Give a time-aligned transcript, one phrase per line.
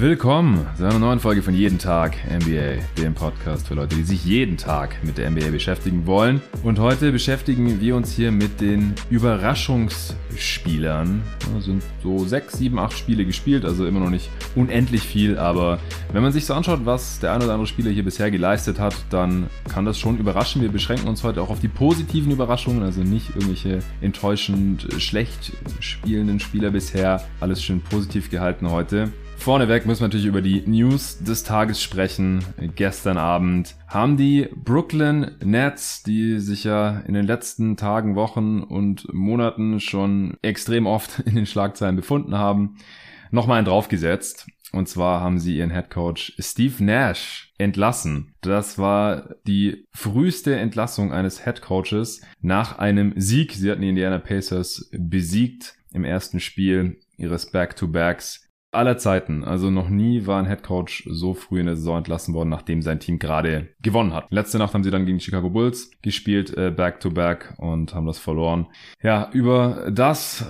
[0.00, 4.24] Willkommen zu einer neuen Folge von Jeden Tag NBA, dem Podcast für Leute, die sich
[4.24, 6.40] jeden Tag mit der NBA beschäftigen wollen.
[6.62, 11.20] Und heute beschäftigen wir uns hier mit den Überraschungsspielern.
[11.58, 15.78] Es sind so sechs, sieben, acht Spiele gespielt, also immer noch nicht unendlich viel, aber
[16.14, 18.94] wenn man sich so anschaut, was der ein oder andere Spieler hier bisher geleistet hat,
[19.10, 20.62] dann kann das schon überraschen.
[20.62, 26.40] Wir beschränken uns heute auch auf die positiven Überraschungen, also nicht irgendwelche enttäuschend schlecht spielenden
[26.40, 27.22] Spieler bisher.
[27.38, 29.12] Alles schön positiv gehalten heute.
[29.40, 32.44] Vorneweg müssen wir natürlich über die News des Tages sprechen.
[32.76, 39.12] Gestern Abend haben die Brooklyn Nets, die sich ja in den letzten Tagen, Wochen und
[39.14, 42.76] Monaten schon extrem oft in den Schlagzeilen befunden haben,
[43.30, 44.46] nochmal einen draufgesetzt.
[44.72, 48.34] Und zwar haben sie ihren Head Coach Steve Nash entlassen.
[48.42, 53.54] Das war die früheste Entlassung eines Head Coaches nach einem Sieg.
[53.54, 59.44] Sie hatten die Indiana Pacers besiegt im ersten Spiel ihres Back-to-Backs aller Zeiten.
[59.44, 63.00] Also noch nie war ein Headcoach so früh in der Saison entlassen worden, nachdem sein
[63.00, 64.26] Team gerade gewonnen hat.
[64.30, 67.94] Letzte Nacht haben sie dann gegen die Chicago Bulls gespielt, äh, back to back und
[67.94, 68.68] haben das verloren.
[69.02, 70.44] Ja, über das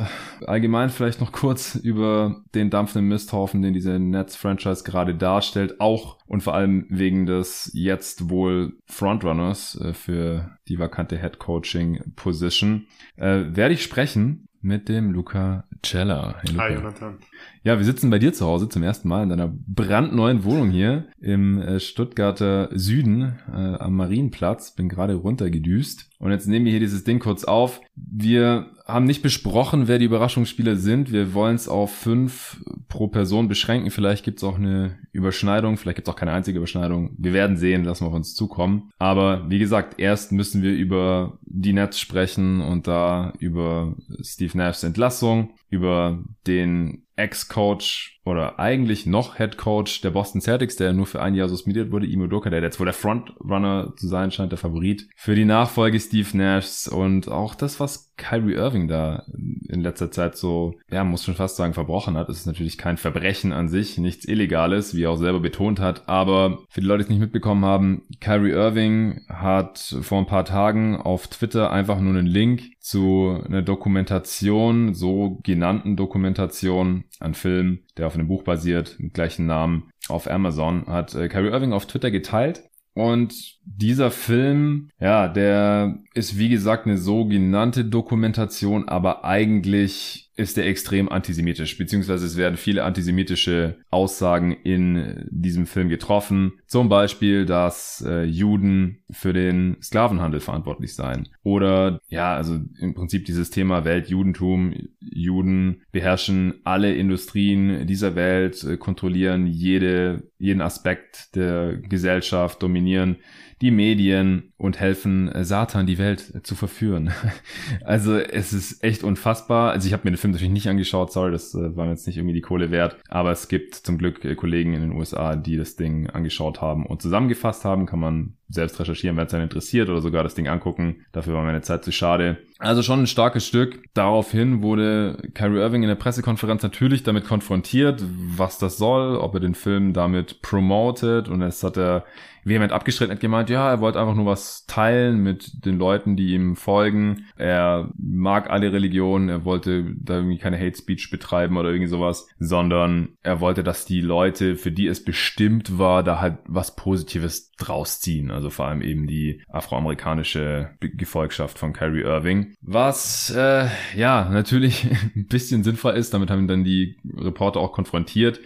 [0.46, 6.42] allgemein vielleicht noch kurz über den dampfenden Misthaufen, den diese Nets-Franchise gerade darstellt, auch und
[6.42, 13.82] vor allem wegen des jetzt wohl Frontrunners äh, für die vakante Head-Coaching-Position, äh, werde ich
[13.82, 16.36] sprechen mit dem Luca Cella.
[16.42, 16.62] Hey, Luca.
[16.62, 17.18] Hi, Jonathan.
[17.62, 21.08] Ja, wir sitzen bei dir zu Hause zum ersten Mal in deiner brandneuen Wohnung hier
[21.20, 24.74] im äh, Stuttgarter Süden äh, am Marienplatz.
[24.74, 26.08] Bin gerade runtergedüst.
[26.18, 27.82] Und jetzt nehmen wir hier dieses Ding kurz auf.
[27.96, 31.12] Wir haben nicht besprochen, wer die Überraschungsspieler sind.
[31.12, 33.90] Wir wollen es auf fünf pro Person beschränken.
[33.90, 37.14] Vielleicht gibt es auch eine Überschneidung, vielleicht gibt es auch keine einzige Überschneidung.
[37.18, 38.90] Wir werden sehen, lassen wir auf uns zukommen.
[38.98, 44.82] Aber wie gesagt, erst müssen wir über die Nets sprechen und da über Steve Nashs
[44.82, 51.22] Entlassung, über den Ex-Coach oder eigentlich noch Head Coach der Boston Celtics, der nur für
[51.22, 54.58] ein Jahr suspendiert wurde, Imo Doka, der jetzt wohl der Frontrunner zu sein scheint, der
[54.58, 59.24] Favorit für die Nachfolge Steve Nashs und auch das, was Kyrie Irving da
[59.68, 62.28] in letzter Zeit so, ja, muss schon fast sagen, verbrochen hat.
[62.28, 66.06] Es ist natürlich kein Verbrechen an sich, nichts Illegales, wie er auch selber betont hat,
[66.08, 70.44] aber für die Leute, die es nicht mitbekommen haben, Kyrie Irving hat vor ein paar
[70.44, 77.80] Tagen auf Twitter einfach nur einen Link zu einer Dokumentation, so genannten Dokumentation an Film,
[77.96, 81.86] der auf einem Buch basiert, mit gleichen Namen, auf Amazon, hat äh, Kyrie Irving auf
[81.86, 82.62] Twitter geteilt.
[82.94, 90.66] Und dieser Film, ja, der ist wie gesagt eine sogenannte Dokumentation, aber eigentlich ist er
[90.66, 96.52] extrem antisemitisch, beziehungsweise es werden viele antisemitische Aussagen in diesem Film getroffen.
[96.66, 101.28] Zum Beispiel, dass äh, Juden für den Sklavenhandel verantwortlich seien.
[101.42, 104.74] Oder ja, also im Prinzip dieses Thema Weltjudentum.
[105.00, 113.16] Juden beherrschen alle Industrien dieser Welt, äh, kontrollieren jede, jeden Aspekt der Gesellschaft, dominieren
[113.60, 117.12] die Medien und helfen äh, Satan die Welt äh, zu verführen.
[117.84, 119.72] also es ist echt unfassbar.
[119.72, 122.06] Also ich habe mir den Film natürlich nicht angeschaut, sorry, das äh, war mir jetzt
[122.06, 122.98] nicht irgendwie die Kohle wert.
[123.08, 127.00] Aber es gibt zum Glück Kollegen in den USA, die das Ding angeschaut haben und
[127.00, 127.86] zusammengefasst haben.
[127.86, 131.06] Kann man selbst recherchieren, wenn es einen interessiert oder sogar das Ding angucken.
[131.12, 132.38] Dafür war meine Zeit zu schade.
[132.58, 133.82] Also schon ein starkes Stück.
[133.94, 138.04] Daraufhin wurde Kyrie Irving in der Pressekonferenz natürlich damit konfrontiert,
[138.36, 142.04] was das soll, ob er den Film damit promotet und es hat er
[142.44, 146.34] vehement abgestritten, hat gemeint, ja, er wollte einfach nur was teilen mit den Leuten, die
[146.34, 147.26] ihm folgen.
[147.36, 152.28] Er mag alle Religionen, er wollte da irgendwie keine Hate Speech betreiben oder irgendwie sowas,
[152.38, 157.52] sondern er wollte, dass die Leute, für die es bestimmt war, da halt was Positives
[157.60, 158.30] draus ziehen.
[158.30, 162.54] Also vor allem eben die afroamerikanische Gefolgschaft von Kyrie Irving.
[162.60, 168.40] Was, äh, ja, natürlich ein bisschen sinnvoll ist, damit haben dann die Reporter auch konfrontiert.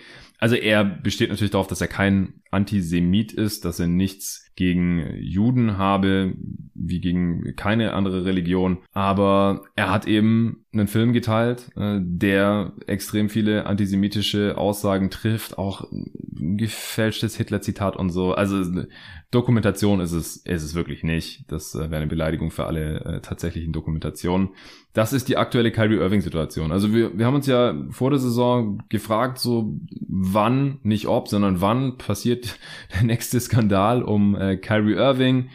[0.44, 5.78] Also er besteht natürlich darauf, dass er kein Antisemit ist, dass er nichts gegen Juden
[5.78, 6.34] habe,
[6.74, 8.76] wie gegen keine andere Religion.
[8.92, 15.90] Aber er hat eben einen Film geteilt, äh, der extrem viele antisemitische Aussagen trifft, auch
[15.90, 18.34] ein gefälschtes Hitler-Zitat und so.
[18.34, 18.84] Also
[19.34, 21.50] Dokumentation ist es, ist es wirklich nicht.
[21.50, 24.50] Das äh, wäre eine Beleidigung für alle äh, tatsächlichen Dokumentationen.
[24.92, 26.70] Das ist die aktuelle Kyrie Irving-Situation.
[26.70, 29.76] Also wir, wir haben uns ja vor der Saison gefragt, so
[30.08, 32.58] wann, nicht ob, sondern wann passiert
[32.94, 35.48] der nächste Skandal um äh, Kyrie Irving.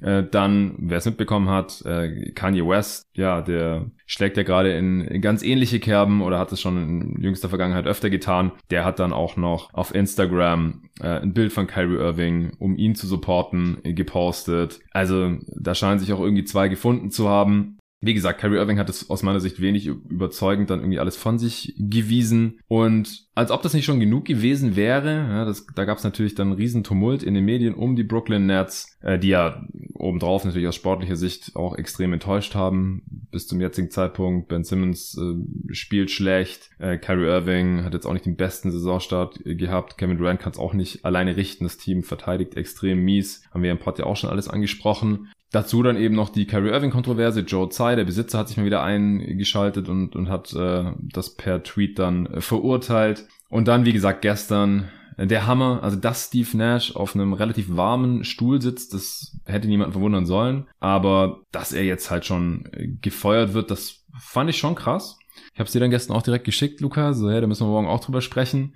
[0.00, 5.20] Äh, dann, wer es mitbekommen hat, äh, Kanye West, ja, der schlägt ja gerade in,
[5.20, 8.52] ganz ähnliche Kerben oder hat es schon in jüngster Vergangenheit öfter getan.
[8.70, 12.94] Der hat dann auch noch auf Instagram äh, ein Bild von Kyrie Irving, um ihn
[12.94, 14.80] zu supporten, gepostet.
[14.90, 17.78] Also da scheinen sich auch irgendwie zwei gefunden zu haben.
[18.02, 21.38] Wie gesagt, Kyrie Irving hat es aus meiner Sicht wenig überzeugend dann irgendwie alles von
[21.38, 22.58] sich gewiesen.
[22.66, 26.34] Und als ob das nicht schon genug gewesen wäre, ja, das, da gab es natürlich
[26.34, 29.62] dann einen riesen Tumult in den Medien um die Brooklyn Nets, äh, die ja
[30.10, 33.02] obendrauf natürlich aus sportlicher Sicht auch extrem enttäuscht haben.
[33.30, 38.12] Bis zum jetzigen Zeitpunkt, Ben Simmons äh, spielt schlecht, äh, Kyrie Irving hat jetzt auch
[38.12, 42.02] nicht den besten Saisonstart gehabt, Kevin Durant kann es auch nicht alleine richten, das Team
[42.02, 45.28] verteidigt extrem mies, haben wir im Pod ja auch schon alles angesprochen.
[45.52, 47.40] Dazu dann eben noch die Kyrie Irving-Kontroverse.
[47.40, 51.64] Joe Tsai, der Besitzer, hat sich mal wieder eingeschaltet und, und hat äh, das per
[51.64, 53.26] Tweet dann äh, verurteilt.
[53.48, 57.76] Und dann, wie gesagt, gestern äh, der Hammer, also dass Steve Nash auf einem relativ
[57.76, 60.66] warmen Stuhl sitzt, das hätte niemand verwundern sollen.
[60.78, 62.68] Aber dass er jetzt halt schon
[63.00, 65.18] gefeuert wird, das fand ich schon krass.
[65.52, 67.12] Ich habe es dir dann gestern auch direkt geschickt, Luca.
[67.12, 68.74] So, ja, da müssen wir morgen auch drüber sprechen.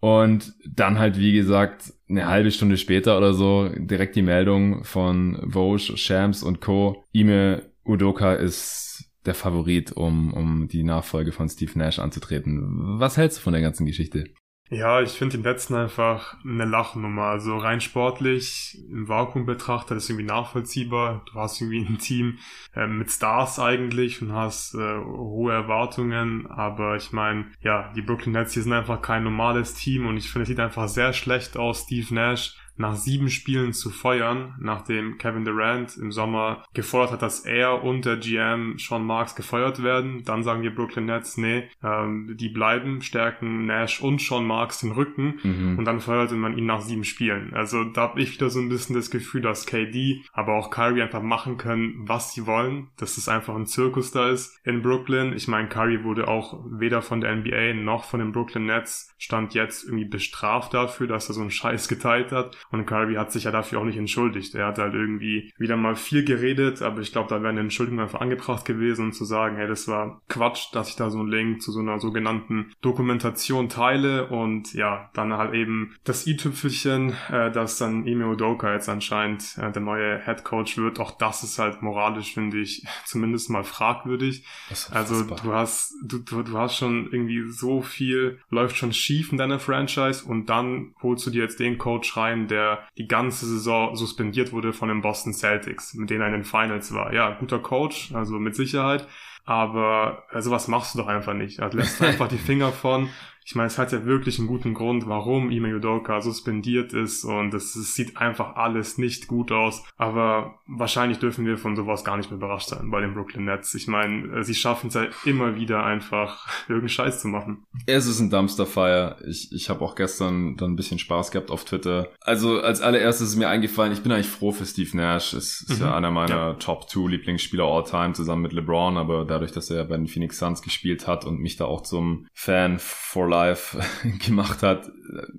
[0.00, 5.38] Und dann halt, wie gesagt, eine halbe Stunde später oder so direkt die Meldung von
[5.46, 7.04] Vogue, Shams und Co.
[7.12, 12.98] Ime Udoka ist der Favorit, um, um die Nachfolge von Steve Nash anzutreten.
[12.98, 14.24] Was hältst du von der ganzen Geschichte?
[14.72, 17.24] Ja, ich finde den letzten einfach eine Lachnummer.
[17.24, 21.24] Also rein sportlich, im Vakuum betrachtet, ist irgendwie nachvollziehbar.
[21.26, 22.38] Du hast irgendwie ein Team
[22.76, 26.46] äh, mit Stars eigentlich und hast äh, hohe Erwartungen.
[26.46, 30.30] Aber ich meine, ja, die Brooklyn Nets, die sind einfach kein normales Team und ich
[30.30, 31.82] finde, es sieht einfach sehr schlecht aus.
[31.82, 37.40] Steve Nash nach sieben Spielen zu feuern, nachdem Kevin Durant im Sommer gefordert hat, dass
[37.40, 40.24] er und der GM Sean Marks gefeuert werden.
[40.24, 44.92] Dann sagen die Brooklyn Nets, nee, ähm, die bleiben, stärken Nash und Sean Marks den
[44.92, 45.78] Rücken mhm.
[45.78, 47.52] und dann feuerte man ihn nach sieben Spielen.
[47.52, 51.02] Also da habe ich wieder so ein bisschen das Gefühl, dass KD, aber auch Kyrie
[51.02, 55.34] einfach machen können, was sie wollen, dass es einfach ein Zirkus da ist in Brooklyn.
[55.34, 59.52] Ich meine, Kyrie wurde auch weder von der NBA noch von den Brooklyn Nets stand
[59.52, 62.56] jetzt irgendwie bestraft dafür, dass er so einen Scheiß geteilt hat.
[62.70, 64.54] Und Kyrie hat sich ja dafür auch nicht entschuldigt.
[64.54, 68.00] Er hat halt irgendwie wieder mal viel geredet, aber ich glaube, da wäre eine Entschuldigung
[68.00, 71.28] einfach angebracht gewesen, um zu sagen, hey, das war Quatsch, dass ich da so einen
[71.28, 77.50] Link zu so einer sogenannten Dokumentation teile und ja, dann halt eben das i-Tüpfelchen, äh,
[77.50, 81.00] dass dann Ime Udoka jetzt anscheinend äh, der neue Head Coach wird.
[81.00, 84.44] Auch das ist halt moralisch, finde ich, zumindest mal fragwürdig.
[84.92, 89.38] Also du hast, du, du, du hast schon irgendwie so viel, läuft schon schief in
[89.38, 93.96] deiner Franchise und dann holst du dir jetzt den Coach rein, der die ganze Saison
[93.96, 97.12] suspendiert wurde von den Boston Celtics, mit denen er in den Finals war.
[97.12, 99.06] Ja, guter Coach, also mit Sicherheit.
[99.44, 101.60] Aber sowas machst du doch einfach nicht.
[101.60, 103.08] Also lässt einfach die Finger von
[103.44, 107.54] ich meine, es hat ja wirklich einen guten Grund, warum Ime Udoka suspendiert ist und
[107.54, 109.82] es, es, sieht einfach alles nicht gut aus.
[109.96, 113.74] Aber wahrscheinlich dürfen wir von sowas gar nicht mehr überrascht sein bei den Brooklyn Nets.
[113.74, 117.64] Ich meine, sie schaffen es ja immer wieder einfach, irgendeinen Scheiß zu machen.
[117.86, 119.16] Es ist ein Dumpster-Fire.
[119.26, 122.08] Ich, ich habe auch gestern dann ein bisschen Spaß gehabt auf Twitter.
[122.20, 125.32] Also als allererstes ist mir eingefallen, ich bin eigentlich froh für Steve Nash.
[125.32, 125.86] Es ist mhm.
[125.86, 126.54] ja einer meiner ja.
[126.54, 130.38] Top-2 Lieblingsspieler all time zusammen mit LeBron, aber dadurch, dass er ja bei den Phoenix
[130.38, 133.78] Suns gespielt hat und mich da auch zum Fan for Life
[134.26, 134.90] gemacht hat,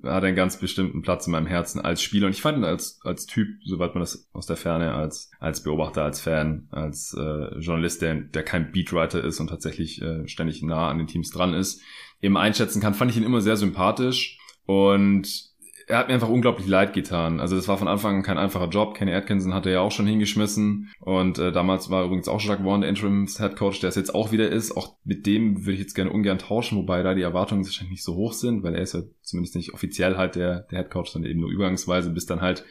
[0.02, 2.26] hat einen ganz bestimmten Platz in meinem Herzen als Spieler.
[2.26, 5.62] Und ich fand ihn als, als Typ, soweit man das aus der Ferne, als, als
[5.62, 10.62] Beobachter, als Fan, als äh, Journalist, der, der kein Beatwriter ist und tatsächlich äh, ständig
[10.62, 11.80] nah an den Teams dran ist,
[12.20, 14.38] eben einschätzen kann, fand ich ihn immer sehr sympathisch.
[14.64, 15.51] Und
[15.92, 17.38] er hat mir einfach unglaublich leid getan.
[17.38, 18.94] Also das war von Anfang an kein einfacher Job.
[18.94, 22.80] Kenny Atkinson hatte ja auch schon hingeschmissen und äh, damals war übrigens auch Jacques Vaughn
[22.80, 24.74] der Interims Head Coach, der es jetzt auch wieder ist.
[24.74, 28.04] Auch mit dem würde ich jetzt gerne ungern tauschen, wobei da die Erwartungen wahrscheinlich nicht
[28.04, 31.10] so hoch sind, weil er ist ja zumindest nicht offiziell halt der, der Head Coach,
[31.10, 32.64] sondern eben nur übergangsweise, bis dann halt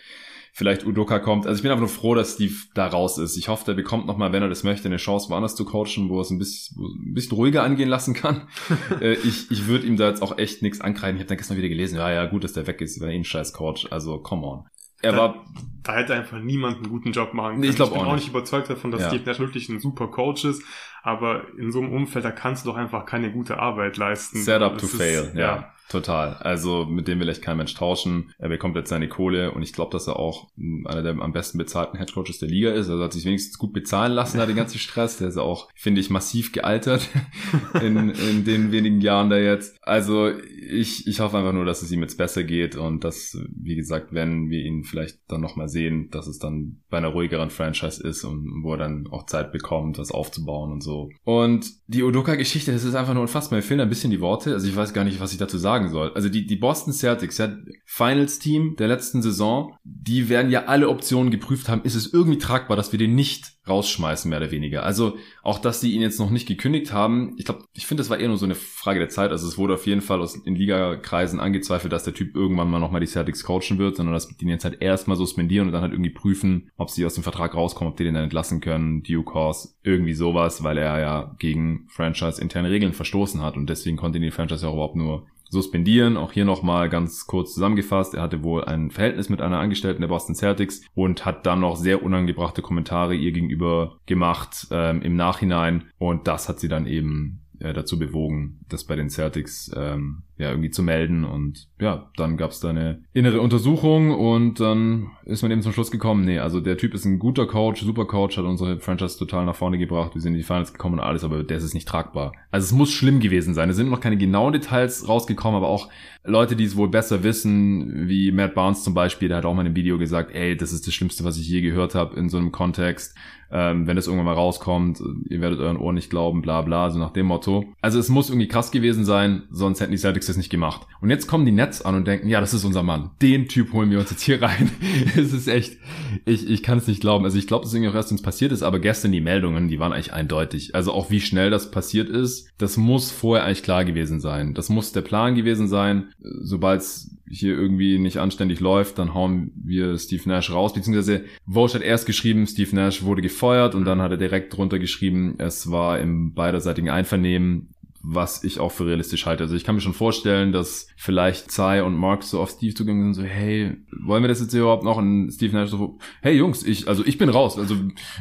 [0.54, 1.48] vielleicht Udoka kommt.
[1.48, 3.38] Also ich bin einfach nur froh, dass Steve da raus ist.
[3.38, 6.18] Ich hoffe, der bekommt nochmal, wenn er das möchte, eine Chance, woanders zu coachen, wo
[6.18, 8.48] er es ein bisschen, ein bisschen ruhiger angehen lassen kann.
[9.02, 11.16] äh, ich ich würde ihm da jetzt auch echt nichts ankreiden.
[11.16, 13.14] Ich habe dann gestern wieder gelesen, ja, ja, gut, dass der weg ist, weil er
[13.14, 13.88] eh ein scheiß Coach.
[13.92, 14.66] Also, come on.
[15.02, 15.46] Er da, war.
[15.84, 17.62] Da hätte einfach niemand einen guten Job machen können.
[17.62, 18.28] Nee, ich, glaub ich bin auch nicht.
[18.28, 19.10] überzeugt davon, dass ja.
[19.10, 20.64] Steve Nash wirklich ein super Coach ist.
[21.02, 24.44] Aber in so einem Umfeld, da kannst du doch einfach keine gute Arbeit leisten.
[24.44, 25.40] Set up to ist, fail, ja.
[25.40, 25.74] ja.
[25.92, 26.36] Total.
[26.36, 28.34] Also mit dem will echt kein Mensch tauschen.
[28.38, 30.48] Er bekommt jetzt seine Kohle und ich glaube, dass er auch
[30.86, 32.90] einer der am besten bezahlten Headcoaches der Liga ist.
[32.90, 35.18] Also hat sich wenigstens gut bezahlen lassen, da den ganzen Stress.
[35.18, 37.10] Der ist auch, finde ich, massiv gealtert
[37.82, 39.76] in, in den wenigen Jahren da jetzt.
[39.82, 43.76] Also ich, ich hoffe einfach nur, dass es ihm jetzt besser geht und dass, wie
[43.76, 48.02] gesagt, wenn wir ihn vielleicht dann nochmal sehen, dass es dann bei einer ruhigeren Franchise
[48.02, 51.10] ist und wo er dann auch Zeit bekommt, was aufzubauen und so.
[51.26, 53.58] Und die Odoka-Geschichte, das ist einfach nur unfassbar.
[53.58, 54.54] Mir fehlen ein bisschen die Worte.
[54.54, 56.14] Also ich weiß gar nicht, was ich dazu sagen sagen soll.
[56.14, 57.50] Also die, die Boston Celtics, ja,
[57.86, 62.78] Finals-Team der letzten Saison, die werden ja alle Optionen geprüft haben, ist es irgendwie tragbar,
[62.78, 64.84] dass wir den nicht rausschmeißen, mehr oder weniger.
[64.84, 68.10] Also auch, dass sie ihn jetzt noch nicht gekündigt haben, ich glaube, ich finde, das
[68.10, 69.32] war eher nur so eine Frage der Zeit.
[69.32, 72.80] Also es wurde auf jeden Fall aus, in Ligakreisen angezweifelt, dass der Typ irgendwann mal
[72.80, 75.84] nochmal die Celtics coachen wird, sondern dass die ihn jetzt halt erstmal suspendieren und dann
[75.84, 79.04] halt irgendwie prüfen, ob sie aus dem Vertrag rauskommen, ob die den dann entlassen können,
[79.04, 84.20] due course, irgendwie sowas, weil er ja gegen Franchise-interne Regeln verstoßen hat und deswegen konnte
[84.20, 86.18] die Franchise ja auch überhaupt nur suspendieren.
[86.18, 88.16] Auch hier nochmal ganz kurz zusammengefasst.
[88.16, 91.76] Er hatte wohl ein Verhältnis mit einer Angestellten der Boston Celtics und hat dann noch
[91.76, 95.84] sehr unangebrachte Kommentare ihr gegenüber gemacht ähm, im Nachhinein.
[96.00, 100.50] Und das hat sie dann eben äh, dazu bewogen, das bei den Celtics ähm, ja
[100.50, 101.24] irgendwie zu melden.
[101.24, 105.74] Und ja, dann gab es da eine innere Untersuchung und dann ist man eben zum
[105.74, 109.18] Schluss gekommen, nee, also der Typ ist ein guter Coach, super Coach, hat unsere Franchise
[109.18, 111.74] total nach vorne gebracht, wir sind in die Finals gekommen und alles, aber der ist
[111.74, 112.34] nicht tragbar.
[112.50, 113.70] Also es muss schlimm gewesen sein.
[113.70, 115.90] Es sind noch keine genauen Details rausgekommen, aber auch
[116.24, 119.62] Leute, die es wohl besser wissen, wie Matt Barnes zum Beispiel, der hat auch mal
[119.62, 122.30] in einem Video gesagt, ey, das ist das Schlimmste, was ich je gehört habe in
[122.30, 123.16] so einem Kontext.
[123.54, 127.00] Ähm, wenn das irgendwann mal rauskommt, ihr werdet euren Ohren nicht glauben, bla bla, so
[127.00, 127.66] nach dem Motto.
[127.82, 130.86] Also es muss irgendwie krass gewesen sein, sonst hätten die Celtics das nicht gemacht.
[131.02, 133.10] Und jetzt kommen die Nets an und denken, ja, das ist unser Mann.
[133.22, 134.70] Den Typ holen wir uns jetzt hier rein.
[135.18, 135.78] es ist echt,
[136.26, 137.26] ich, ich kann es nicht glauben.
[137.26, 139.68] Also ich glaube, das ist irgendwie auch erst, es passiert ist, aber gestern die Meldungen,
[139.68, 140.76] die waren eigentlich eindeutig.
[140.76, 144.54] Also auch wie schnell das passiert ist, das muss vorher eigentlich klar gewesen sein.
[144.54, 146.12] Das muss der Plan gewesen sein.
[146.20, 151.74] Sobald es hier irgendwie nicht anständig läuft, dann hauen wir Steve Nash raus, beziehungsweise Vosch
[151.74, 155.72] hat erst geschrieben, Steve Nash wurde gefeuert und dann hat er direkt drunter geschrieben, es
[155.72, 157.70] war im beiderseitigen Einvernehmen
[158.04, 159.44] was ich auch für realistisch halte.
[159.44, 163.02] Also ich kann mir schon vorstellen, dass vielleicht Zai und Mark so auf Steve zugehen
[163.02, 164.98] sind, so, hey, wollen wir das jetzt hier überhaupt noch?
[164.98, 167.58] Und Steve Nash so, hey Jungs, ich, also ich bin raus.
[167.58, 167.76] Also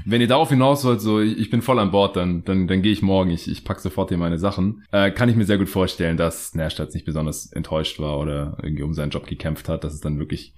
[0.05, 2.83] wenn ihr darauf hinaus wollt, so, ich, ich bin voll an Bord, dann, dann, dann
[2.83, 3.31] gehe ich morgen.
[3.31, 4.85] Ich, ich pack sofort hier meine Sachen.
[4.93, 8.59] Äh, kann ich mir sehr gut vorstellen, dass Nash jetzt nicht besonders enttäuscht war oder
[8.63, 10.55] irgendwie um seinen Job gekämpft hat, dass es dann wirklich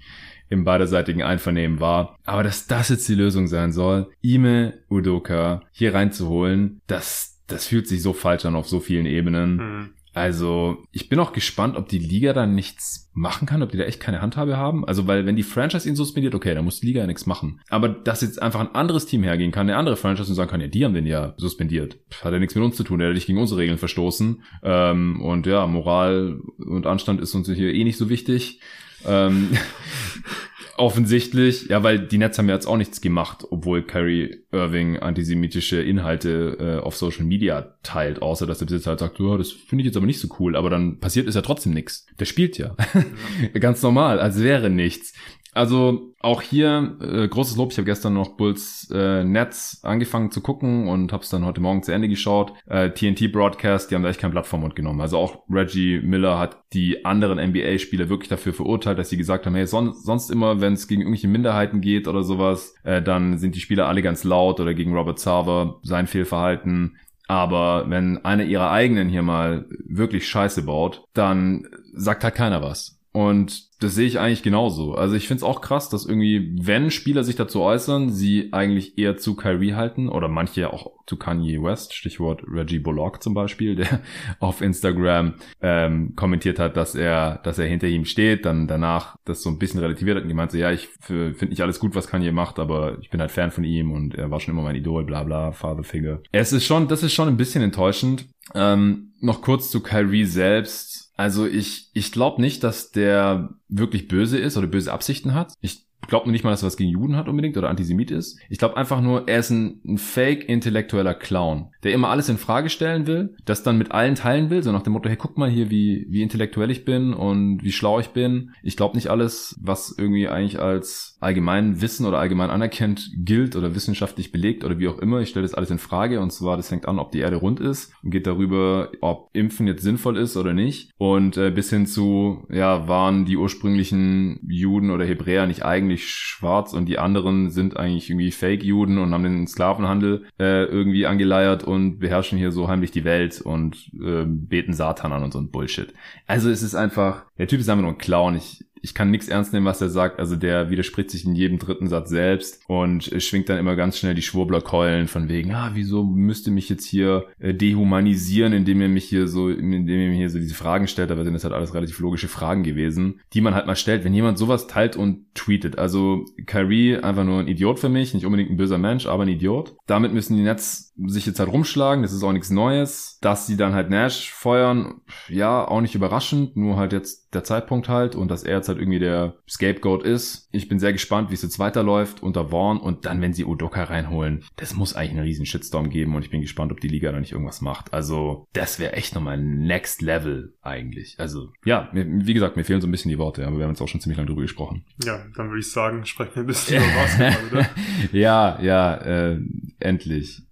[0.53, 2.19] im beiderseitigen Einvernehmen war.
[2.25, 7.87] Aber dass das jetzt die Lösung sein soll, Ime Udoka hier reinzuholen, das, das fühlt
[7.87, 9.57] sich so falsch an auf so vielen Ebenen.
[9.57, 9.89] Mhm.
[10.15, 13.85] Also, ich bin auch gespannt, ob die Liga da nichts machen kann, ob die da
[13.85, 14.87] echt keine Handhabe haben.
[14.87, 17.61] Also, weil wenn die Franchise ihn suspendiert, okay, dann muss die Liga ja nichts machen.
[17.71, 20.61] Aber dass jetzt einfach ein anderes Team hergehen kann, eine andere Franchise und sagen kann,
[20.61, 21.99] ja, die haben den ja suspendiert.
[22.23, 24.43] Hat ja nichts mit uns zu tun, der hat nicht gegen unsere Regeln verstoßen.
[24.63, 28.61] Ähm, und ja, Moral und Anstand ist uns hier eh nicht so wichtig.
[29.07, 29.49] Ähm,
[30.83, 35.81] offensichtlich, ja, weil die Nets haben ja jetzt auch nichts gemacht, obwohl Kyrie Irving antisemitische
[35.81, 39.83] Inhalte äh, auf Social Media teilt, außer dass der Besitzer halt sagt, oh, das finde
[39.83, 42.07] ich jetzt aber nicht so cool, aber dann passiert ist ja trotzdem nichts.
[42.19, 42.75] Der spielt ja.
[43.61, 45.15] Ganz normal, als wäre nichts.
[45.55, 47.73] Also auch hier äh, großes Lob.
[47.73, 51.61] Ich habe gestern noch Bulls äh, Nets angefangen zu gucken und habe es dann heute
[51.61, 52.55] Morgen zu Ende geschaut.
[52.67, 55.01] Äh, TNT Broadcast, die haben da echt kein Blatt vom genommen.
[55.03, 59.55] Also auch Reggie Miller hat die anderen NBA-Spieler wirklich dafür verurteilt, dass sie gesagt haben,
[59.55, 63.55] hey, son sonst immer, wenn es gegen irgendwelche Minderheiten geht oder sowas, äh, dann sind
[63.55, 66.97] die Spieler alle ganz laut oder gegen Robert Sarver sein Fehlverhalten.
[67.29, 73.02] Aber wenn einer ihrer eigenen hier mal wirklich Scheiße baut, dann sagt halt keiner was.
[73.13, 74.95] Und das sehe ich eigentlich genauso.
[74.95, 78.97] Also ich finde es auch krass, dass irgendwie, wenn Spieler sich dazu äußern, sie eigentlich
[78.97, 83.75] eher zu Kyrie halten oder manche auch zu Kanye West, Stichwort Reggie Bullock zum Beispiel,
[83.77, 84.01] der
[84.41, 89.43] auf Instagram ähm, kommentiert hat, dass er, dass er hinter ihm steht, dann danach das
[89.43, 92.09] so ein bisschen relativiert hat und gemeint so, ja, ich finde nicht alles gut, was
[92.09, 94.77] Kanye macht, aber ich bin halt Fan von ihm und er war schon immer mein
[94.77, 96.23] Idol, bla bla, Father Figure.
[96.33, 98.27] Es ist schon, das ist schon ein bisschen enttäuschend.
[98.55, 100.92] Ähm, noch kurz zu Kyrie selbst
[101.23, 105.55] also ich, ich glaube nicht, dass der wirklich böse ist oder böse Absichten hat.
[105.61, 108.41] Ich glaube nicht mal, dass er was gegen Juden hat unbedingt oder Antisemit ist.
[108.49, 112.71] Ich glaube einfach nur, er ist ein, ein fake-intellektueller Clown, der immer alles in Frage
[112.71, 115.49] stellen will, das dann mit allen teilen will, so nach dem Motto, hey, guck mal
[115.49, 118.51] hier, wie, wie intellektuell ich bin und wie schlau ich bin.
[118.65, 123.75] Ich glaube nicht alles, was irgendwie eigentlich als allgemein Wissen oder allgemein anerkennt gilt oder
[123.75, 125.21] wissenschaftlich belegt oder wie auch immer.
[125.21, 127.61] Ich stelle das alles in Frage und zwar, das hängt an, ob die Erde rund
[127.61, 130.91] ist und geht darüber, ob Impfen jetzt sinnvoll ist oder nicht.
[130.99, 136.73] Und äh, bis hin zu, ja, waren die ursprünglichen Juden oder Hebräer nicht eigentlich schwarz
[136.73, 141.99] und die anderen sind eigentlich irgendwie Fake-Juden und haben den Sklavenhandel äh, irgendwie angeleiert und
[141.99, 145.93] beherrschen hier so heimlich die Welt und äh, beten Satan an und so ein Bullshit.
[146.27, 148.37] Also es ist einfach, der Typ ist einfach nur ein Clown.
[148.37, 150.19] Ich, ich kann nichts ernst nehmen, was er sagt.
[150.19, 154.15] Also der widerspricht sich in jedem dritten Satz selbst und schwingt dann immer ganz schnell
[154.15, 159.05] die Schwurblerkeulen von wegen, ah, wieso müsste mich jetzt hier äh, dehumanisieren, indem er mich
[159.05, 161.75] hier so, indem er mir hier so diese Fragen stellt, aber sind das halt alles
[161.75, 165.79] relativ logische Fragen gewesen, die man halt mal stellt, wenn jemand sowas teilt und tweetet.
[165.79, 169.29] Also Kyrie einfach nur ein Idiot für mich, nicht unbedingt ein böser Mensch, aber ein
[169.29, 169.77] Idiot.
[169.87, 173.19] Damit müssen die Netz sich jetzt halt rumschlagen, das ist auch nichts Neues.
[173.21, 177.89] Dass sie dann halt Nash feuern, ja, auch nicht überraschend, nur halt jetzt der Zeitpunkt
[177.89, 180.49] halt und dass er jetzt halt irgendwie der Scapegoat ist.
[180.53, 183.85] Ich bin sehr gespannt, wie es jetzt weiterläuft unter Vaughn und dann, wenn sie Udoka
[183.85, 187.11] reinholen, das muss eigentlich einen riesen Shitstorm geben und ich bin gespannt, ob die Liga
[187.11, 187.93] da nicht irgendwas macht.
[187.95, 191.17] Also, das wäre echt nochmal Next Level eigentlich.
[191.19, 193.81] Also, ja, wie gesagt, mir fehlen so ein bisschen die Worte, aber wir haben jetzt
[193.81, 194.85] auch schon ziemlich lange drüber gesprochen.
[195.03, 197.71] Ja, dann würde ich sagen, sprechen wir ein bisschen über Basketball, oder?
[198.13, 199.41] ja, ja, äh,
[199.79, 200.43] endlich.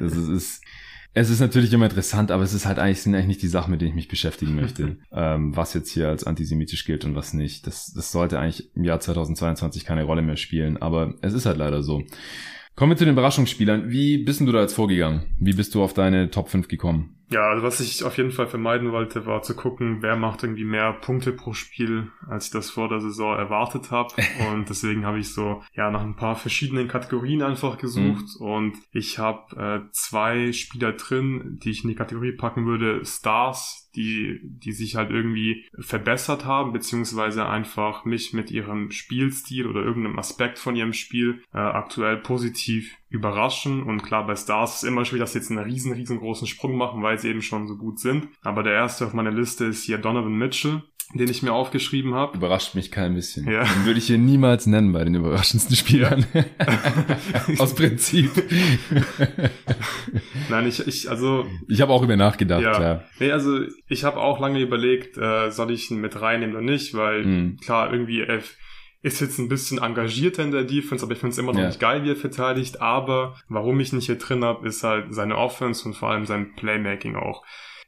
[0.00, 0.62] Das ist, ist
[1.14, 3.70] es ist natürlich immer interessant, aber es ist halt eigentlich, sind eigentlich nicht die Sachen,
[3.70, 4.98] mit denen ich mich beschäftigen möchte.
[5.12, 7.66] ähm, was jetzt hier als antisemitisch gilt und was nicht.
[7.66, 11.56] Das, das sollte eigentlich im Jahr 2022 keine Rolle mehr spielen, aber es ist halt
[11.56, 12.02] leider so.
[12.78, 13.90] Kommen wir zu den Überraschungsspielern.
[13.90, 15.22] Wie bist du da jetzt vorgegangen?
[15.40, 17.16] Wie bist du auf deine Top 5 gekommen?
[17.28, 20.64] Ja, also was ich auf jeden Fall vermeiden wollte, war zu gucken, wer macht irgendwie
[20.64, 24.14] mehr Punkte pro Spiel, als ich das vor der Saison erwartet habe.
[24.52, 28.24] Und deswegen habe ich so ja nach ein paar verschiedenen Kategorien einfach gesucht.
[28.38, 28.46] Mhm.
[28.46, 33.04] Und ich habe äh, zwei Spieler drin, die ich in die Kategorie packen würde.
[33.04, 39.82] Stars, die, die sich halt irgendwie verbessert haben, beziehungsweise einfach mich mit ihrem Spielstil oder
[39.82, 43.82] irgendeinem Aspekt von ihrem Spiel äh, aktuell positiv überraschen.
[43.82, 47.02] Und klar, bei Stars ist immer schwierig, dass sie jetzt einen riesen, riesengroßen Sprung machen,
[47.02, 48.28] weil sie eben schon so gut sind.
[48.42, 50.82] Aber der erste auf meiner Liste ist hier Donovan Mitchell
[51.14, 52.36] den ich mir aufgeschrieben habe.
[52.36, 53.50] Überrascht mich kein bisschen.
[53.50, 53.64] Ja.
[53.64, 56.26] Den würde ich hier niemals nennen bei den überraschendsten Spielern.
[57.58, 58.30] Aus Prinzip.
[60.50, 61.46] Nein, ich, ich, also.
[61.66, 62.74] Ich habe auch über nachgedacht, ja.
[62.74, 63.04] klar.
[63.20, 66.94] Nee, also ich habe auch lange überlegt, äh, soll ich ihn mit reinnehmen oder nicht,
[66.94, 67.56] weil mhm.
[67.56, 68.42] klar, irgendwie er
[69.00, 71.68] ist jetzt ein bisschen engagierter in der Defense, aber ich finde es immer noch ja.
[71.68, 72.82] nicht geil, wie er verteidigt.
[72.82, 76.54] Aber warum ich nicht hier drin habe, ist halt seine Offense und vor allem sein
[76.54, 77.44] Playmaking auch.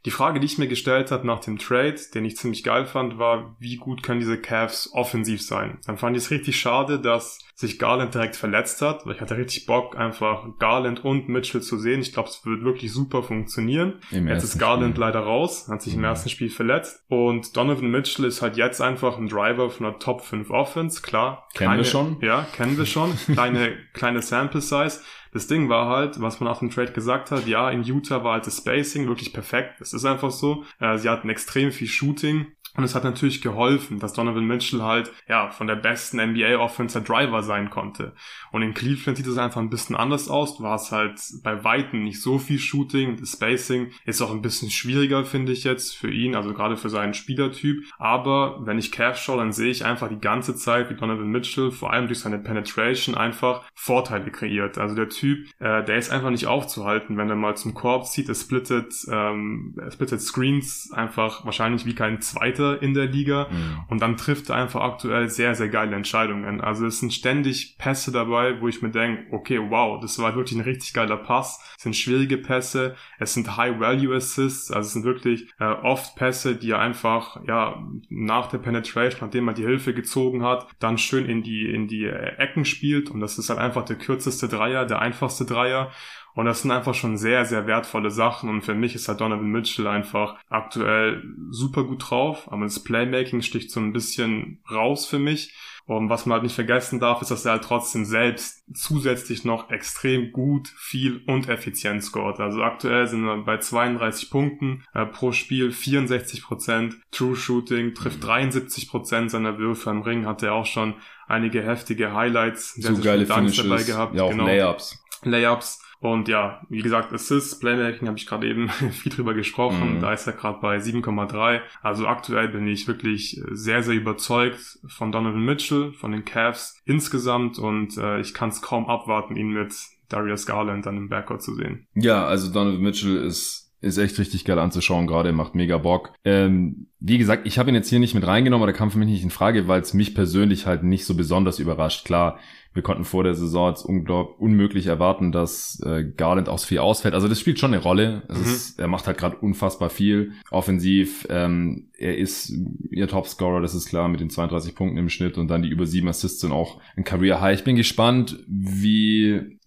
[0.07, 3.19] Die Frage, die ich mir gestellt habe nach dem Trade, den ich ziemlich geil fand,
[3.19, 5.79] war, wie gut können diese Cavs offensiv sein?
[5.87, 9.37] Dann fand ich es richtig schade, dass sich Garland direkt verletzt hat, weil ich hatte
[9.37, 12.01] richtig Bock, einfach Garland und Mitchell zu sehen.
[12.01, 14.01] Ich glaube, es wird wirklich super funktionieren.
[14.11, 15.05] Im jetzt ist Garland Spiel.
[15.05, 17.05] leider raus, hat sich im ersten Spiel verletzt.
[17.09, 21.47] Und Donovan Mitchell ist halt jetzt einfach ein Driver von einer Top 5 Offense, klar.
[21.55, 22.17] Kennen wir schon.
[22.23, 23.15] Ja, kennen wir schon.
[23.27, 25.01] Kleine, kleine Sample Size.
[25.33, 28.35] Das Ding war halt, was man nach dem Trade gesagt hat, ja, in Utah war
[28.35, 29.81] halt das Spacing wirklich perfekt.
[29.81, 30.65] Das ist einfach so.
[30.81, 32.47] Äh, sie hatten extrem viel Shooting.
[32.77, 37.03] Und es hat natürlich geholfen, dass Donovan Mitchell halt, ja, von der besten NBA Offensive
[37.03, 38.15] Driver sein konnte.
[38.53, 40.57] Und in Cleveland sieht es einfach ein bisschen anders aus.
[40.57, 43.17] Du hast halt bei Weitem nicht so viel Shooting.
[43.17, 46.91] Das Spacing ist auch ein bisschen schwieriger, finde ich jetzt, für ihn, also gerade für
[46.91, 47.85] seinen Spielertyp.
[47.99, 51.71] Aber wenn ich Cavs schaue, dann sehe ich einfach die ganze Zeit, wie Donovan Mitchell
[51.73, 54.79] vor allem durch seine Penetration einfach Vorteile kreiert.
[54.79, 58.29] Also der Typ, äh, der ist einfach nicht aufzuhalten, wenn er mal zum Korb zieht.
[58.29, 63.49] Er splittet, ähm, er splittet Screens einfach wahrscheinlich wie kein zweiter Dritte in der Liga
[63.51, 63.85] mhm.
[63.89, 66.61] und dann trifft er einfach aktuell sehr, sehr geile Entscheidungen.
[66.61, 70.59] Also es sind ständig Pässe dabei, wo ich mir denke, okay, wow, das war wirklich
[70.59, 71.61] ein richtig geiler Pass.
[71.77, 76.71] Es sind schwierige Pässe, es sind High-Value-Assists, also es sind wirklich äh, oft Pässe, die
[76.71, 81.43] er einfach, ja, nach der Penetration, nachdem er die Hilfe gezogen hat, dann schön in
[81.43, 85.45] die, in die Ecken spielt und das ist halt einfach der kürzeste Dreier, der einfachste
[85.45, 85.91] Dreier
[86.35, 88.49] und das sind einfach schon sehr, sehr wertvolle Sachen.
[88.49, 92.51] Und für mich ist halt Donovan Mitchell einfach aktuell super gut drauf.
[92.51, 95.55] Aber das Playmaking sticht so ein bisschen raus für mich.
[95.87, 99.71] Und was man halt nicht vergessen darf, ist, dass er halt trotzdem selbst zusätzlich noch
[99.71, 102.39] extrem gut, viel und effizient scoret.
[102.39, 108.23] Also aktuell sind wir bei 32 Punkten äh, pro Spiel, 64 Prozent True Shooting, trifft
[108.23, 110.95] 73 Prozent seiner Würfe am Ring, hat er auch schon
[111.27, 112.75] einige heftige Highlights.
[112.75, 114.15] So geile Finishes, dabei gehabt.
[114.15, 114.47] Ja, auch genau.
[114.47, 115.03] Layups.
[115.23, 115.83] Layups.
[116.01, 119.97] Und ja, wie gesagt, Assists, Playmaking habe ich gerade eben viel drüber gesprochen.
[119.97, 120.01] Mhm.
[120.01, 121.61] Da ist er gerade bei 7,3.
[121.83, 127.59] Also aktuell bin ich wirklich sehr, sehr überzeugt von Donovan Mitchell, von den Cavs insgesamt
[127.59, 129.75] und äh, ich kann es kaum abwarten, ihn mit
[130.09, 131.87] Darius Garland dann im Backcourt zu sehen.
[131.95, 136.13] Ja, also Donovan Mitchell ist ist echt richtig geil anzuschauen gerade, macht mega Bock.
[136.25, 138.99] Ähm, wie gesagt, ich habe ihn jetzt hier nicht mit reingenommen, aber der kam für
[138.99, 142.05] mich nicht in Frage, weil es mich persönlich halt nicht so besonders überrascht.
[142.05, 142.39] Klar,
[142.73, 147.15] wir konnten vor der Saison jetzt unglaublich unmöglich erwarten, dass äh, Garland aus viel ausfällt.
[147.15, 148.23] Also das spielt schon eine Rolle.
[148.29, 148.43] Mhm.
[148.43, 151.27] Ist, er macht halt gerade unfassbar viel offensiv.
[151.31, 152.53] Ähm, er ist
[152.91, 155.87] ihr Topscorer, das ist klar, mit den 32 Punkten im Schnitt und dann die über
[155.87, 157.59] sieben Assists sind auch ein Career High.
[157.59, 159.59] Ich bin gespannt, wie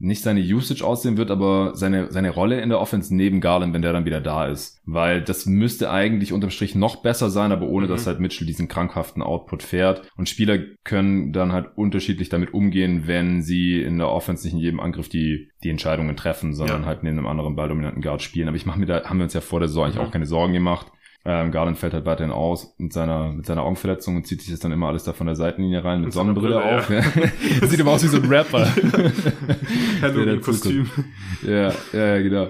[0.00, 3.82] nicht seine Usage aussehen wird, aber seine, seine Rolle in der Offense neben Garland, wenn
[3.82, 4.80] der dann wieder da ist.
[4.86, 7.90] Weil das müsste eigentlich unterm Strich noch besser sein, aber ohne mhm.
[7.90, 10.08] dass halt Mitchell diesen krankhaften Output fährt.
[10.16, 14.60] Und Spieler können dann halt unterschiedlich damit umgehen, wenn sie in der Offense nicht in
[14.60, 16.86] jedem Angriff die, die Entscheidungen treffen, sondern ja.
[16.86, 18.46] halt neben einem anderen balldominanten Guard spielen.
[18.46, 20.02] Aber ich mache mir da, haben wir uns ja vor der Saison eigentlich mhm.
[20.02, 20.92] auch keine Sorgen gemacht.
[21.30, 24.60] Ähm, Garland fällt halt weiterhin aus mit seiner, mit seiner Augenverletzung und zieht sich das
[24.60, 26.88] dann immer alles da von der Seitenlinie rein mit Sonnenbrille Brille, auf.
[26.88, 27.02] Ja.
[27.68, 28.66] Sieht aber aus wie so ein Rapper.
[30.00, 30.88] Halloween-Kostüm.
[31.46, 32.48] Ja, ja, genau.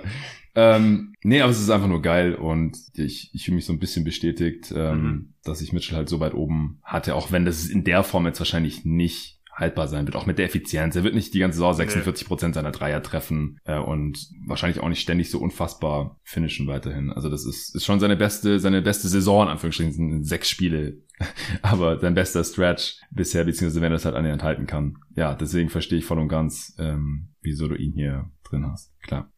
[0.54, 3.80] Ähm, nee, aber es ist einfach nur geil und ich, ich fühle mich so ein
[3.80, 5.34] bisschen bestätigt, ähm, mhm.
[5.42, 8.38] dass ich Mitchell halt so weit oben hatte, auch wenn das in der Form jetzt
[8.38, 10.96] wahrscheinlich nicht haltbar sein wird, auch mit der Effizienz.
[10.96, 14.88] Er wird nicht die ganze Saison 46 Prozent seiner Dreier treffen äh, und wahrscheinlich auch
[14.88, 17.12] nicht ständig so unfassbar finishen weiterhin.
[17.12, 20.98] Also das ist, ist schon seine beste, seine beste Saison, in Anführungsstrichen, sind sechs Spiele.
[21.62, 24.98] Aber sein bester Stretch bisher, beziehungsweise wenn er das halt annähernd halten kann.
[25.16, 28.92] Ja, deswegen verstehe ich voll und ganz, ähm, wieso du ihn hier drin hast.
[29.02, 29.32] Klar.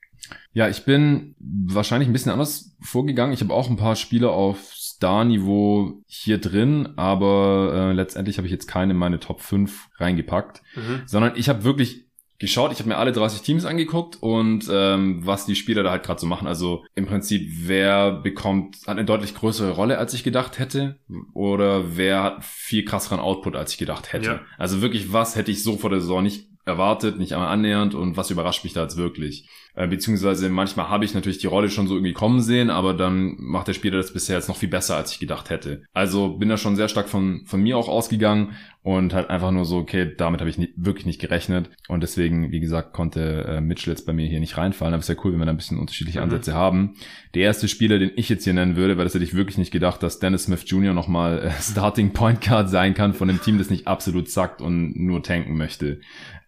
[0.52, 3.32] Ja, ich bin wahrscheinlich ein bisschen anders vorgegangen.
[3.32, 8.52] Ich habe auch ein paar Spiele auf Star-Niveau hier drin, aber äh, letztendlich habe ich
[8.52, 11.02] jetzt keine in meine Top 5 reingepackt, mhm.
[11.06, 15.46] sondern ich habe wirklich geschaut, ich habe mir alle 30 Teams angeguckt und ähm, was
[15.46, 16.46] die Spieler da halt gerade so machen.
[16.46, 20.98] Also im Prinzip, wer bekommt, hat eine deutlich größere Rolle, als ich gedacht hätte,
[21.32, 24.26] oder wer hat viel krasseren Output, als ich gedacht hätte.
[24.26, 24.40] Ja.
[24.58, 28.16] Also wirklich, was hätte ich so vor der Saison nicht erwartet, nicht einmal annähernd und
[28.16, 29.48] was überrascht mich da jetzt wirklich.
[29.74, 33.36] Äh, beziehungsweise manchmal habe ich natürlich die Rolle schon so irgendwie kommen sehen, aber dann
[33.38, 35.84] macht der Spieler das bisher jetzt noch viel besser, als ich gedacht hätte.
[35.92, 39.64] Also bin da schon sehr stark von, von mir auch ausgegangen und halt einfach nur
[39.64, 43.60] so, okay, damit habe ich nicht, wirklich nicht gerechnet und deswegen, wie gesagt, konnte äh,
[43.60, 45.56] Mitchell jetzt bei mir hier nicht reinfallen, aber ist ja cool, wenn wir da ein
[45.56, 46.24] bisschen unterschiedliche mhm.
[46.24, 46.94] Ansätze haben.
[47.34, 49.70] Der erste Spieler, den ich jetzt hier nennen würde, weil das hätte ich wirklich nicht
[49.70, 50.94] gedacht, dass Dennis Smith Jr.
[50.94, 54.96] nochmal äh, Starting Point Guard sein kann von einem Team, das nicht absolut zackt und
[54.96, 56.00] nur tanken möchte.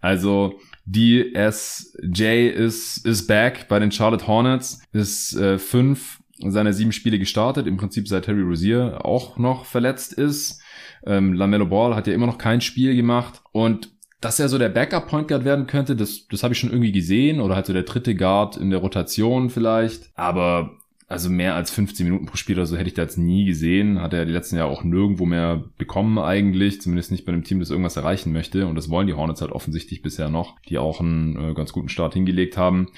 [0.02, 6.92] Also die SJ ist, ist back bei den Charlotte Hornets, ist äh, fünf seiner sieben
[6.92, 10.60] Spiele gestartet, im Prinzip seit Terry Rozier auch noch verletzt ist.
[11.06, 14.68] Ähm, Lamello Ball hat ja immer noch kein Spiel gemacht und dass er so der
[14.68, 17.72] Backup Point Guard werden könnte, das, das habe ich schon irgendwie gesehen oder halt so
[17.72, 20.10] der dritte Guard in der Rotation vielleicht.
[20.14, 20.78] Aber
[21.12, 24.00] also mehr als 15 Minuten pro Spiel oder so hätte ich da jetzt nie gesehen.
[24.00, 26.80] Hat er die letzten Jahre auch nirgendwo mehr bekommen eigentlich.
[26.80, 28.66] Zumindest nicht bei einem Team, das irgendwas erreichen möchte.
[28.66, 31.88] Und das wollen die Hornets halt offensichtlich bisher noch, die auch einen äh, ganz guten
[31.88, 32.88] Start hingelegt haben.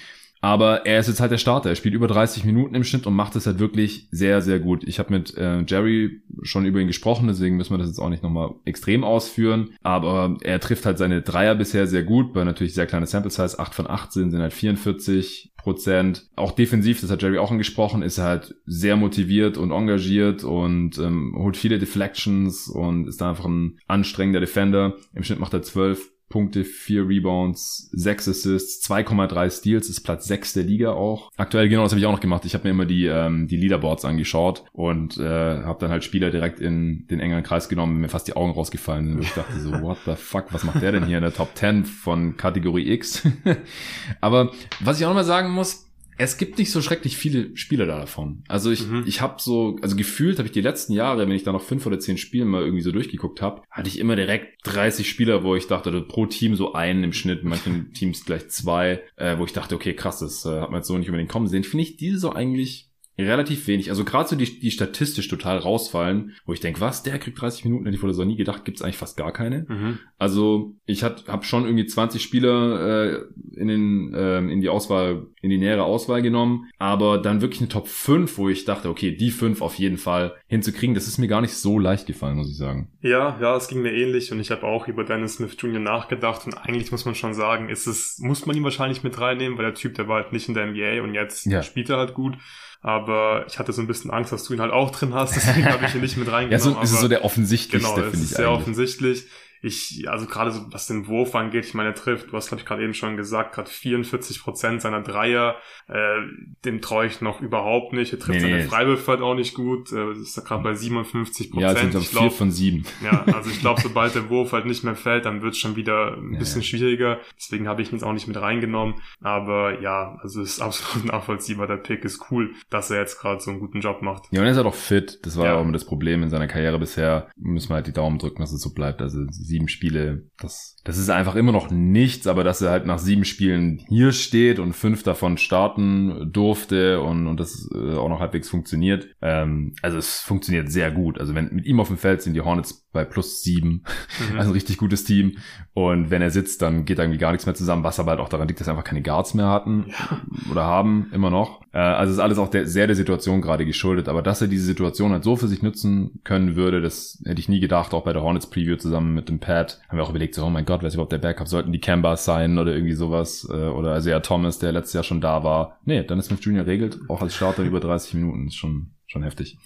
[0.44, 1.70] Aber er ist jetzt halt der Starter.
[1.70, 4.84] Er spielt über 30 Minuten im Schnitt und macht es halt wirklich sehr, sehr gut.
[4.84, 8.10] Ich habe mit äh, Jerry schon über ihn gesprochen, deswegen müssen wir das jetzt auch
[8.10, 9.70] nicht nochmal extrem ausführen.
[9.82, 13.58] Aber er trifft halt seine Dreier bisher sehr gut, bei natürlich sehr kleine Sample Size.
[13.58, 16.28] 8 von 18 sind halt 44 Prozent.
[16.36, 20.98] Auch defensiv, das hat Jerry auch angesprochen, ist er halt sehr motiviert und engagiert und
[20.98, 24.92] ähm, holt viele Deflections und ist da einfach ein anstrengender Defender.
[25.14, 30.54] Im Schnitt macht er 12 Punkte, 4 Rebounds, 6 Assists, 2,3 Steals, ist Platz 6
[30.54, 31.30] der Liga auch.
[31.36, 32.44] Aktuell, genau, das habe ich auch noch gemacht.
[32.44, 35.22] Ich habe mir immer die, ähm, die Leaderboards angeschaut und äh,
[35.62, 39.06] habe dann halt Spieler direkt in den engeren Kreis genommen, mir fast die Augen rausgefallen
[39.06, 39.16] sind.
[39.16, 41.50] Und ich dachte so, what the fuck, was macht der denn hier in der Top
[41.54, 43.22] 10 von Kategorie X?
[44.20, 45.84] Aber was ich auch noch mal sagen muss,
[46.16, 48.44] es gibt nicht so schrecklich viele Spiele da davon.
[48.48, 49.04] Also ich, mhm.
[49.06, 51.86] ich habe so, also gefühlt habe ich die letzten Jahre, wenn ich da noch fünf
[51.86, 55.56] oder zehn Spiele mal irgendwie so durchgeguckt habe, hatte ich immer direkt 30 Spieler, wo
[55.56, 59.38] ich dachte, also pro Team so einen im Schnitt, in manchen Teams gleich zwei, äh,
[59.38, 61.64] wo ich dachte, okay, krass, das äh, hat man jetzt so nicht unbedingt kommen sehen.
[61.64, 63.90] Finde ich diese so eigentlich relativ wenig.
[63.90, 67.64] Also gerade so die, die statistisch total rausfallen, wo ich denke, was, der kriegt 30
[67.64, 69.66] Minuten, hätte ich vor der Saison nie gedacht, gibt's eigentlich fast gar keine.
[69.68, 69.98] Mhm.
[70.18, 73.20] Also ich habe schon irgendwie 20 Spieler äh,
[73.56, 77.68] in, den, äh, in die Auswahl, in die nähere Auswahl genommen, aber dann wirklich eine
[77.68, 81.28] Top 5, wo ich dachte, okay, die 5 auf jeden Fall hinzukriegen, das ist mir
[81.28, 82.88] gar nicht so leicht gefallen, muss ich sagen.
[83.00, 85.78] Ja, ja, es ging mir ähnlich und ich habe auch über Dennis Smith Jr.
[85.78, 89.56] nachgedacht und eigentlich muss man schon sagen, ist es, muss man ihn wahrscheinlich mit reinnehmen,
[89.56, 91.62] weil der Typ, der war halt nicht in der NBA und jetzt ja.
[91.62, 92.36] spielt er halt gut.
[92.84, 95.64] Aber ich hatte so ein bisschen Angst, dass du ihn halt auch drin hast, deswegen
[95.72, 96.52] habe ich ihn nicht mit reingenommen.
[96.52, 98.30] ja, so ist es so der offensichtlichste, genau, finde ich.
[98.30, 98.60] Sehr eigentlich.
[98.60, 99.24] offensichtlich
[99.64, 102.60] ich, also gerade so, was den Wurf angeht, ich meine, er trifft, du hast, glaube
[102.60, 105.56] ich, gerade eben schon gesagt, gerade 44 Prozent seiner Dreier,
[105.88, 106.20] äh,
[106.66, 108.12] dem traue ich noch überhaupt nicht.
[108.12, 108.64] Er trifft nee, seine nee.
[108.64, 111.76] Freiwürfe halt auch nicht gut, äh, ist da gerade bei 57 Prozent.
[111.76, 112.84] Ja, sind ich glaub, vier von sieben.
[113.02, 115.76] Ja, also ich glaube, sobald der Wurf halt nicht mehr fällt, dann wird es schon
[115.76, 116.66] wieder ein bisschen ja.
[116.66, 117.20] schwieriger.
[117.38, 118.96] Deswegen habe ich ihn jetzt auch nicht mit reingenommen.
[119.22, 121.66] Aber ja, also es ist absolut nachvollziehbar.
[121.66, 124.24] Der Pick ist cool, dass er jetzt gerade so einen guten Job macht.
[124.30, 125.20] Ja, und er ist halt auch fit.
[125.22, 125.56] Das war ja.
[125.56, 127.30] auch immer das Problem in seiner Karriere bisher.
[127.36, 129.00] Müssen wir halt die Daumen drücken, dass es so bleibt.
[129.00, 132.98] Also sieben Spiele, das, das ist einfach immer noch nichts, aber dass er halt nach
[132.98, 138.18] sieben Spielen hier steht und fünf davon starten durfte und, und das äh, auch noch
[138.18, 139.08] halbwegs funktioniert.
[139.22, 141.20] Ähm, also es funktioniert sehr gut.
[141.20, 143.82] Also wenn mit ihm auf dem Feld sind die Hornets bei plus sieben,
[144.30, 144.38] mhm.
[144.38, 145.36] also ein richtig gutes Team.
[145.74, 148.30] Und wenn er sitzt, dann geht irgendwie gar nichts mehr zusammen, was aber halt auch
[148.30, 150.22] daran liegt, dass einfach keine Guards mehr hatten ja.
[150.50, 151.60] oder haben, immer noch.
[151.72, 154.08] Äh, also ist alles auch der, sehr der Situation gerade geschuldet.
[154.08, 157.48] Aber dass er diese Situation halt so für sich nutzen können würde, das hätte ich
[157.48, 159.80] nie gedacht, auch bei der Hornets Preview zusammen mit dem Pad.
[159.88, 161.48] Haben wir auch überlegt, so, oh mein Gott, wer ist überhaupt der Backup?
[161.48, 163.46] Sollten die Cambas sein oder irgendwie sowas?
[163.50, 165.78] Äh, oder also ja Thomas, der letztes Jahr schon da war.
[165.84, 166.66] Nee, dann ist Smith Jr.
[166.66, 168.46] regelt, auch als Starter über 30 Minuten.
[168.46, 169.56] Ist schon, schon heftig.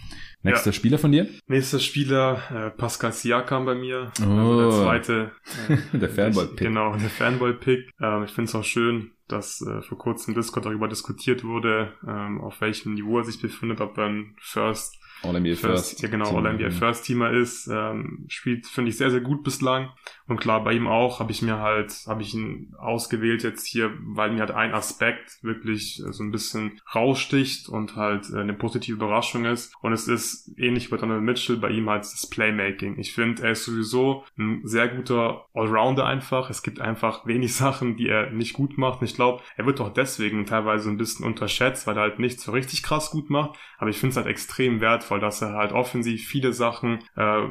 [0.42, 0.72] Nächster ja.
[0.72, 1.26] Spieler von dir?
[1.46, 4.12] Nächster Spieler, äh, Pascal Siakam bei mir.
[4.20, 4.24] Oh.
[4.24, 5.32] Also der zweite.
[5.68, 6.58] Äh, der Fanboy-Pick.
[6.58, 7.90] Genau, der Fanboy-Pick.
[8.00, 12.40] Ähm, ich finde es auch schön, dass äh, vor kurzem Discord darüber diskutiert wurde, ähm,
[12.40, 15.60] auf welchem Niveau er sich befindet, ob er ein First All-NBA First.
[15.60, 16.02] First.
[16.02, 17.68] Ja, genau, All-NBA First Teamer ist.
[17.68, 19.90] Ähm, spielt, finde ich, sehr, sehr gut bislang.
[20.28, 23.90] Und klar, bei ihm auch habe ich mir halt, habe ich ihn ausgewählt jetzt hier,
[24.00, 28.52] weil mir halt ein Aspekt wirklich äh, so ein bisschen raussticht und halt äh, eine
[28.52, 29.74] positive Überraschung ist.
[29.80, 32.98] Und es ist ähnlich wie bei Donald Mitchell, bei ihm halt das Playmaking.
[32.98, 36.50] Ich finde, er ist sowieso ein sehr guter Allrounder einfach.
[36.50, 39.00] Es gibt einfach wenig Sachen, die er nicht gut macht.
[39.00, 42.38] Und ich glaube, er wird auch deswegen teilweise ein bisschen unterschätzt, weil er halt nicht
[42.38, 43.58] so richtig krass gut macht.
[43.78, 47.42] Aber ich finde es halt extrem wertvoll, dass er halt offensiv viele Sachen äh,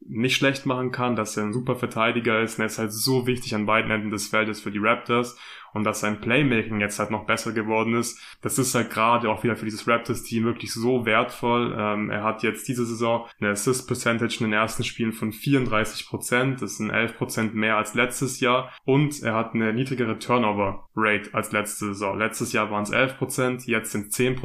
[0.00, 3.26] nicht schlecht machen kann, dass er ein super Verteidiger ist und er ist halt so
[3.26, 5.36] wichtig an beiden Enden des Feldes für die Raptors
[5.72, 9.42] und dass sein Playmaking jetzt halt noch besser geworden ist, das ist halt gerade auch
[9.42, 11.74] wieder für dieses Raptors-Team wirklich so wertvoll.
[11.78, 16.76] Ähm, er hat jetzt diese Saison eine Assist-Percentage in den ersten Spielen von 34% Das
[16.76, 18.70] sind 11% mehr als letztes Jahr.
[18.84, 22.18] Und er hat eine niedrigere Turnover-Rate als letzte Saison.
[22.18, 24.36] Letztes Jahr waren es 11% jetzt sind es 10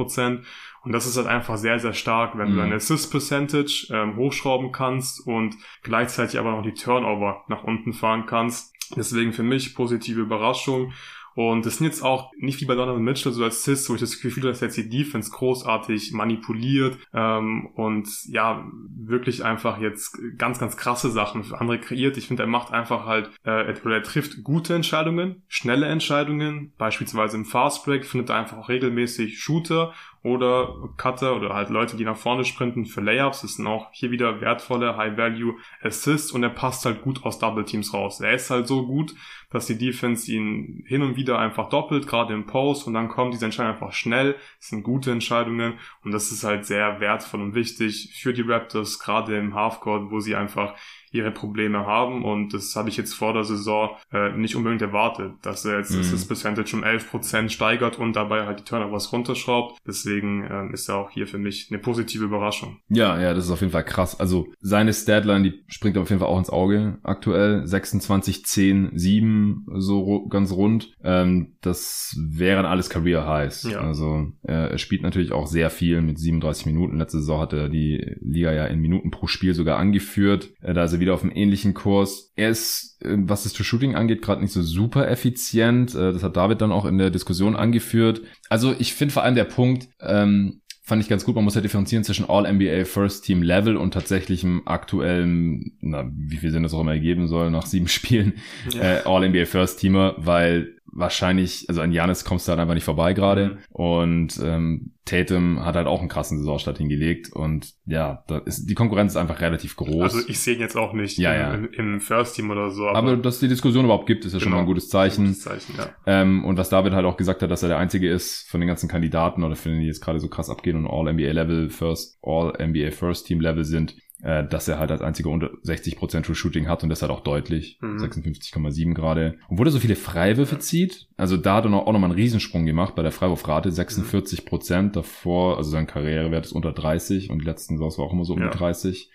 [0.88, 2.52] und das ist halt einfach sehr, sehr stark, wenn mhm.
[2.52, 8.24] du deine Assist-Percentage ähm, hochschrauben kannst und gleichzeitig aber noch die Turnover nach unten fahren
[8.24, 8.74] kannst.
[8.96, 10.94] Deswegen für mich positive Überraschung.
[11.34, 14.00] Und das sind jetzt auch nicht wie bei Donovan Mitchell so als Cis, wo ich
[14.00, 20.18] das Gefühl habe, dass jetzt die Defense großartig manipuliert ähm, und ja, wirklich einfach jetzt
[20.36, 22.16] ganz, ganz krasse Sachen für andere kreiert.
[22.16, 27.36] Ich finde, er macht einfach halt, äh, er, er trifft gute Entscheidungen, schnelle Entscheidungen, beispielsweise
[27.36, 32.04] im Fast Break findet er einfach auch regelmäßig Shooter oder Cutter oder halt Leute, die
[32.04, 33.42] nach vorne sprinten für Layups.
[33.42, 37.64] Das sind auch hier wieder wertvolle High-Value Assists und er passt halt gut aus Double
[37.64, 38.20] Teams raus.
[38.20, 39.14] Er ist halt so gut,
[39.50, 43.30] dass die Defense ihn hin und wieder einfach doppelt, gerade im Post und dann kommen
[43.30, 44.34] diese Entscheidungen einfach schnell.
[44.58, 48.98] Das sind gute Entscheidungen und das ist halt sehr wertvoll und wichtig für die Raptors,
[48.98, 50.74] gerade im Halfcourt, wo sie einfach
[51.12, 55.32] ihre Probleme haben und das habe ich jetzt vor der Saison äh, nicht unbedingt erwartet,
[55.42, 56.10] dass er jetzt mhm.
[56.10, 59.78] das Percentage um 11% steigert und dabei halt die Turnovers runterschraubt.
[59.86, 62.78] Deswegen äh, ist er auch hier für mich eine positive Überraschung.
[62.88, 64.18] Ja, ja, das ist auf jeden Fall krass.
[64.18, 67.66] Also seine Statline, die springt auf jeden Fall auch ins Auge aktuell.
[67.66, 70.92] 26, 10, 7, so ganz rund.
[71.02, 73.64] Ähm, das wären alles Career Highs.
[73.64, 73.80] Ja.
[73.80, 76.98] Also er, er spielt natürlich auch sehr viel mit 37 Minuten.
[76.98, 80.50] Letzte Saison hat er die Liga ja in Minuten pro Spiel sogar angeführt.
[80.60, 82.32] Äh, da ist er wieder auf einem ähnlichen Kurs.
[82.36, 85.94] Er ist, äh, was das To-Shooting angeht, gerade nicht so super effizient.
[85.94, 88.22] Äh, das hat David dann auch in der Diskussion angeführt.
[88.48, 91.34] Also ich finde vor allem der Punkt, ähm, fand ich ganz gut.
[91.34, 96.50] Man muss ja differenzieren zwischen All-NBA First Team Level und tatsächlichem aktuellen, na, wie viel
[96.50, 98.34] Sinn das auch immer ergeben soll nach sieben Spielen,
[98.72, 98.82] ja.
[98.82, 103.12] äh, All-NBA First Teamer, weil wahrscheinlich, also an Janis kommst du halt einfach nicht vorbei
[103.12, 103.46] gerade.
[103.46, 103.58] Mhm.
[103.70, 107.32] Und ähm, Tatum hat halt auch einen krassen Saisonstart hingelegt.
[107.32, 110.02] Und ja, da ist, die Konkurrenz ist einfach relativ groß.
[110.02, 111.54] Also ich sehe ihn jetzt auch nicht ja, ja.
[111.54, 112.88] Im, im, First Team oder so.
[112.88, 114.44] Aber, aber dass die Diskussion überhaupt gibt, ist ja genau.
[114.44, 114.74] schon mal ein genau.
[114.74, 115.24] gutes Zeichen.
[115.24, 115.88] Ein gutes Zeichen ja.
[116.06, 118.68] ähm, und was David halt auch gesagt hat, dass er der Einzige ist von den
[118.68, 122.90] ganzen Kandidaten oder für den, die jetzt gerade so krass abgehen und All-NBA-Level, First, All-NBA
[122.90, 126.82] First Team Level sind, äh, dass er halt als einziger unter 60% True Shooting hat
[126.82, 127.78] und das halt auch deutlich.
[127.80, 127.98] Mhm.
[127.98, 129.38] 56,7 gerade.
[129.48, 132.66] Obwohl er so viele Freiwürfe zieht, also da hat er noch, auch nochmal einen Riesensprung
[132.66, 137.46] gemacht bei der Freiwurfrate, 46 Prozent davor, also sein Karrierewert ist unter 30 und die
[137.46, 138.50] letzten Saisons war auch immer so um ja.
[138.50, 139.10] 30.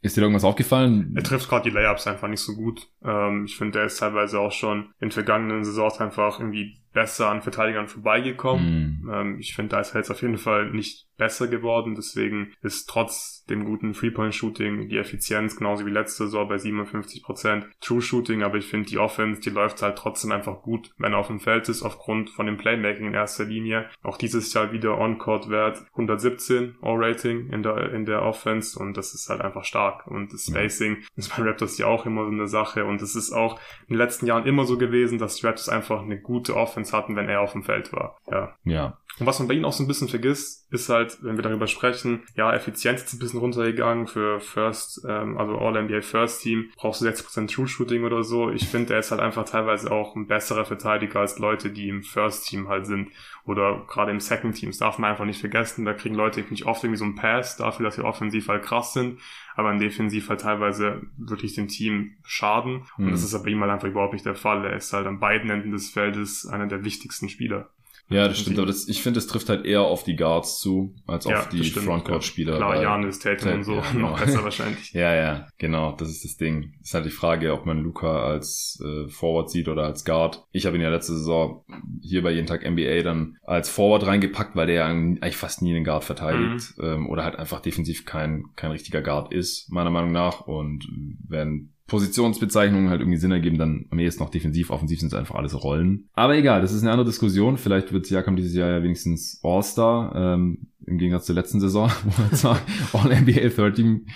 [0.00, 1.12] Ist dir irgendwas aufgefallen?
[1.16, 2.88] Er trifft gerade die Layups einfach nicht so gut.
[3.04, 7.42] Ähm, ich finde, er ist teilweise auch schon in vergangenen Saisons einfach irgendwie besser an
[7.42, 9.02] Verteidigern vorbeigekommen.
[9.02, 9.10] Mm.
[9.12, 11.94] Ähm, ich finde, da ist er jetzt auf jeden Fall nicht besser geworden.
[11.94, 18.42] Deswegen ist trotz dem guten Three-Point-Shooting die Effizienz genauso wie letzte Saison bei 57% True-Shooting.
[18.42, 21.40] Aber ich finde, die Offense, die läuft halt trotzdem einfach gut, wenn er auf dem
[21.40, 23.90] Feld ist, aufgrund von dem Playmaking in erster Linie.
[24.02, 29.28] Auch dieses Jahr wieder On-Court-Wert 117 All-Rating in der, in der Offense und das ist
[29.28, 30.06] halt einfach stark.
[30.06, 33.32] Und das Spacing ist bei Raptors ja auch immer so eine Sache und es ist
[33.32, 37.16] auch in den letzten Jahren immer so gewesen, dass Raptors einfach eine gute Offense hatten,
[37.16, 38.18] wenn er auf dem Feld war.
[38.30, 38.54] Ja.
[38.64, 38.98] Ja.
[39.18, 41.66] Und was man bei ihm auch so ein bisschen vergisst, ist halt, wenn wir darüber
[41.66, 47.00] sprechen, ja, Effizienz ist ein bisschen runtergegangen für First, ähm, also All-NBA First Team, brauchst
[47.00, 48.50] du 60% True Shooting oder so.
[48.50, 52.02] Ich finde, er ist halt einfach teilweise auch ein besserer Verteidiger als Leute, die im
[52.02, 53.10] First Team halt sind.
[53.44, 54.68] Oder gerade im Second Team.
[54.68, 55.86] Das darf man einfach nicht vergessen.
[55.86, 58.92] Da kriegen Leute nicht oft irgendwie so einen Pass dafür, dass sie offensiv halt krass
[58.92, 59.20] sind,
[59.56, 62.82] aber in defensiv halt teilweise wirklich dem Team schaden.
[62.98, 63.10] Und mhm.
[63.10, 64.66] das ist aber ihm halt einfach überhaupt nicht der Fall.
[64.66, 67.70] Er ist halt an beiden Enden des Feldes einer der wichtigsten Spieler.
[68.10, 70.94] Ja, das stimmt, aber das, ich finde, es trifft halt eher auf die Guards zu,
[71.06, 72.56] als ja, auf die Frontcourt-Spieler.
[72.56, 74.10] Klar, Janis, Tatum und so, ja, genau.
[74.10, 74.92] noch besser wahrscheinlich.
[74.92, 76.72] ja, ja, genau, das ist das Ding.
[76.82, 80.44] Ist halt die Frage, ob man Luca als äh, Forward sieht oder als Guard.
[80.52, 81.64] Ich habe ihn ja letzte Saison
[82.00, 85.74] hier bei jeden Tag NBA dann als Forward reingepackt, weil der ja eigentlich fast nie
[85.74, 86.84] einen Guard verteidigt mhm.
[86.84, 90.40] ähm, oder halt einfach defensiv kein, kein richtiger Guard ist, meiner Meinung nach.
[90.40, 90.88] Und
[91.28, 95.34] wenn Positionsbezeichnungen halt irgendwie Sinn ergeben, dann am ehesten noch defensiv, offensiv sind es einfach
[95.34, 96.08] alles Rollen.
[96.12, 97.56] Aber egal, das ist eine andere Diskussion.
[97.56, 102.22] Vielleicht wird Siakam dieses Jahr ja wenigstens All-Star, ähm, im Gegensatz zur letzten Saison, wo
[102.22, 102.60] er zwar
[102.92, 104.06] All-NBA 13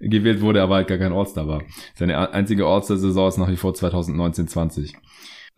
[0.00, 1.62] gewählt wurde, aber halt gar kein All-Star war.
[1.94, 4.94] Seine einzige All-Star-Saison ist nach wie vor 2019-20.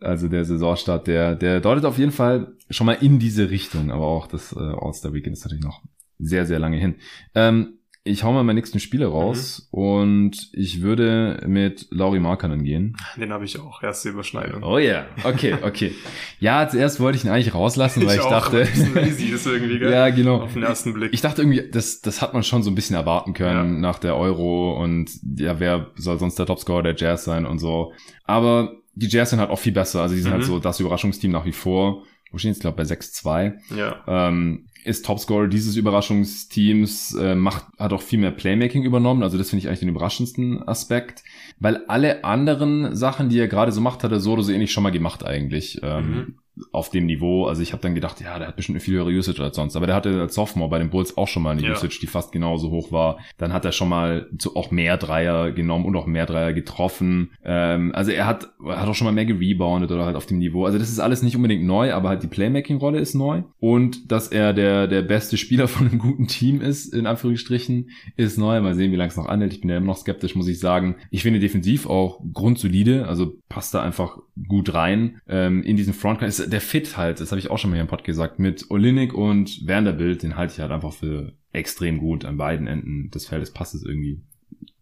[0.01, 4.07] Also der Saisonstart, der, der deutet auf jeden Fall schon mal in diese Richtung, aber
[4.07, 5.81] auch das äh, All-Star-Weekend ist natürlich noch
[6.19, 6.95] sehr, sehr lange hin.
[7.33, 9.79] Ähm, ich hau mal meinen nächsten Spieler raus mhm.
[9.79, 12.97] und ich würde mit Lauri Markkanen gehen.
[13.15, 14.63] Den habe ich auch, erste Überschneidung.
[14.63, 15.05] Oh ja, yeah.
[15.23, 15.93] okay, okay.
[16.39, 18.61] ja, zuerst wollte ich ihn eigentlich rauslassen, weil ich, ich dachte...
[18.61, 19.91] Ein lazy ist irgendwie, gell?
[19.91, 20.41] Ja, genau.
[20.41, 21.13] Auf den ersten Blick.
[21.13, 23.79] Ich dachte irgendwie, das, das hat man schon so ein bisschen erwarten können ja.
[23.79, 27.93] nach der Euro und ja, wer soll sonst der Topscorer der Jazz sein und so.
[28.23, 30.45] Aber die Jazz sind halt auch viel besser, also die sind halt mhm.
[30.45, 32.03] halt so das Überraschungsteam nach wie vor.
[32.31, 33.53] Wo stehen jetzt, glaube bei 6-2.
[33.75, 34.03] Ja.
[34.07, 39.23] Ähm, ist Topscorer dieses Überraschungsteams, äh, macht, hat auch viel mehr Playmaking übernommen.
[39.23, 41.23] Also das finde ich eigentlich den überraschendsten Aspekt.
[41.59, 44.71] Weil alle anderen Sachen, die er gerade so macht, hat er so oder so ähnlich
[44.71, 45.79] schon mal gemacht eigentlich.
[45.83, 46.35] Ähm, mhm
[46.71, 47.45] auf dem Niveau.
[47.45, 49.75] Also ich habe dann gedacht, ja, der hat bestimmt eine viel höhere Usage als sonst.
[49.75, 51.71] Aber der hatte als Sophomore bei den Bulls auch schon mal eine ja.
[51.71, 53.19] Usage, die fast genauso hoch war.
[53.37, 57.31] Dann hat er schon mal zu, auch mehr Dreier genommen und auch mehr Dreier getroffen.
[57.43, 60.65] Ähm, also er hat, hat auch schon mal mehr gereboundet oder halt auf dem Niveau.
[60.65, 63.43] Also das ist alles nicht unbedingt neu, aber halt die Playmaking-Rolle ist neu.
[63.59, 68.37] Und dass er der, der beste Spieler von einem guten Team ist, in Anführungsstrichen, ist
[68.37, 68.59] neu.
[68.61, 69.53] Mal sehen, wie lange es noch anhält.
[69.53, 70.97] Ich bin ja immer noch skeptisch, muss ich sagen.
[71.09, 75.21] Ich finde defensiv auch grundsolide, also passt da einfach gut rein.
[75.27, 77.81] Ähm, in diesen Frontcourt ist der Fit halt, das habe ich auch schon mal hier
[77.81, 82.25] im Pod gesagt, mit Olinik und Vanderbilt, den halte ich halt einfach für extrem gut
[82.25, 84.21] an beiden Enden des Feldes passt es irgendwie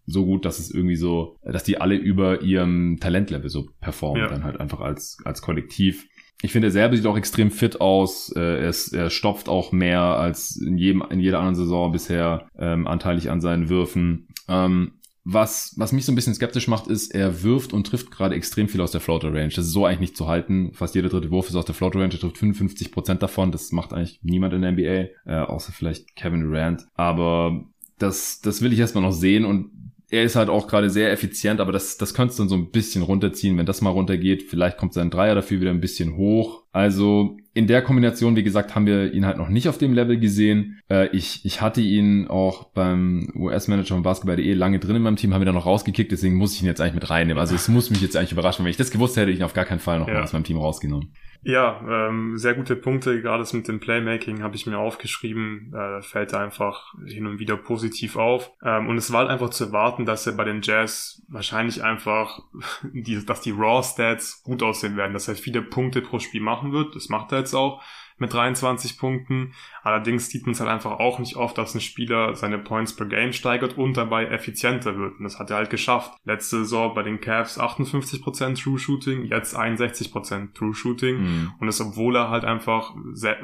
[0.05, 4.29] so gut, dass es irgendwie so, dass die alle über ihrem Talentlevel so performen, ja.
[4.29, 6.07] dann halt einfach als, als Kollektiv.
[6.41, 8.31] Ich finde, er selber sieht auch extrem fit aus.
[8.35, 12.47] Äh, er, ist, er stopft auch mehr als in jedem, in jeder anderen Saison bisher
[12.57, 14.27] ähm, anteilig an seinen Würfen.
[14.47, 14.93] Ähm,
[15.23, 18.67] was, was mich so ein bisschen skeptisch macht, ist, er wirft und trifft gerade extrem
[18.67, 19.49] viel aus der Floater Range.
[19.49, 20.71] Das ist so eigentlich nicht zu halten.
[20.73, 22.13] Fast jeder dritte Wurf ist aus der Floater Range.
[22.13, 23.51] Er trifft 55 Prozent davon.
[23.51, 26.87] Das macht eigentlich niemand in der NBA, äh, außer vielleicht Kevin Durant.
[26.95, 27.65] Aber
[27.97, 29.71] das, das will ich erstmal noch sehen und
[30.11, 33.03] er ist halt auch gerade sehr effizient, aber das, das könnte dann so ein bisschen
[33.03, 33.57] runterziehen.
[33.57, 36.63] Wenn das mal runtergeht, vielleicht kommt sein Dreier dafür wieder ein bisschen hoch.
[36.71, 40.19] Also in der Kombination, wie gesagt, haben wir ihn halt noch nicht auf dem Level
[40.19, 40.79] gesehen.
[40.89, 45.33] Äh, ich, ich hatte ihn auch beim US-Manager von Basketball.de lange drin in meinem Team,
[45.33, 47.39] haben wir dann noch rausgekickt, deswegen muss ich ihn jetzt eigentlich mit reinnehmen.
[47.39, 48.65] Also es muss mich jetzt eigentlich überraschen.
[48.65, 50.23] Wenn ich das gewusst hätte, hätte ich ihn auf gar keinen Fall noch ja.
[50.23, 51.13] aus meinem Team rausgenommen.
[51.41, 53.21] Ja, ähm, sehr gute Punkte.
[53.21, 55.73] Gerade das mit dem Playmaking habe ich mir aufgeschrieben.
[55.73, 58.51] Äh, fällt einfach hin und wieder positiv auf.
[58.61, 62.41] Ähm, und es war halt einfach zu erwarten, dass er bei den Jazz wahrscheinlich einfach,
[62.83, 66.73] die, dass die Raw Stats gut aussehen werden, dass er viele Punkte pro Spiel machen
[66.73, 66.95] wird.
[66.95, 67.81] Das macht er jetzt auch
[68.19, 69.53] mit 23 Punkten.
[69.83, 73.05] Allerdings sieht man es halt einfach auch nicht oft, dass ein Spieler seine Points per
[73.05, 75.17] Game steigert und dabei effizienter wird.
[75.17, 76.13] Und das hat er halt geschafft.
[76.25, 81.21] Letzte Saison bei den Cavs 58% True Shooting, jetzt 61% True Shooting.
[81.21, 81.51] Mhm.
[81.59, 82.95] Und das, obwohl er halt einfach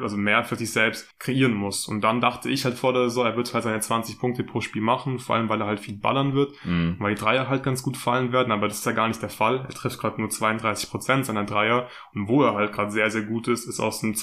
[0.02, 1.88] also mehr für sich selbst kreieren muss.
[1.88, 4.62] Und dann dachte ich halt vor der Saison, er wird halt seine 20 Punkte pro
[4.62, 6.96] Spiel machen, vor allem weil er halt viel ballern wird, mhm.
[7.00, 9.30] weil die Dreier halt ganz gut fallen werden, aber das ist ja gar nicht der
[9.30, 9.66] Fall.
[9.68, 13.48] Er trifft gerade nur 32% seiner Dreier und wo er halt gerade sehr, sehr gut
[13.48, 14.14] ist, ist aus dem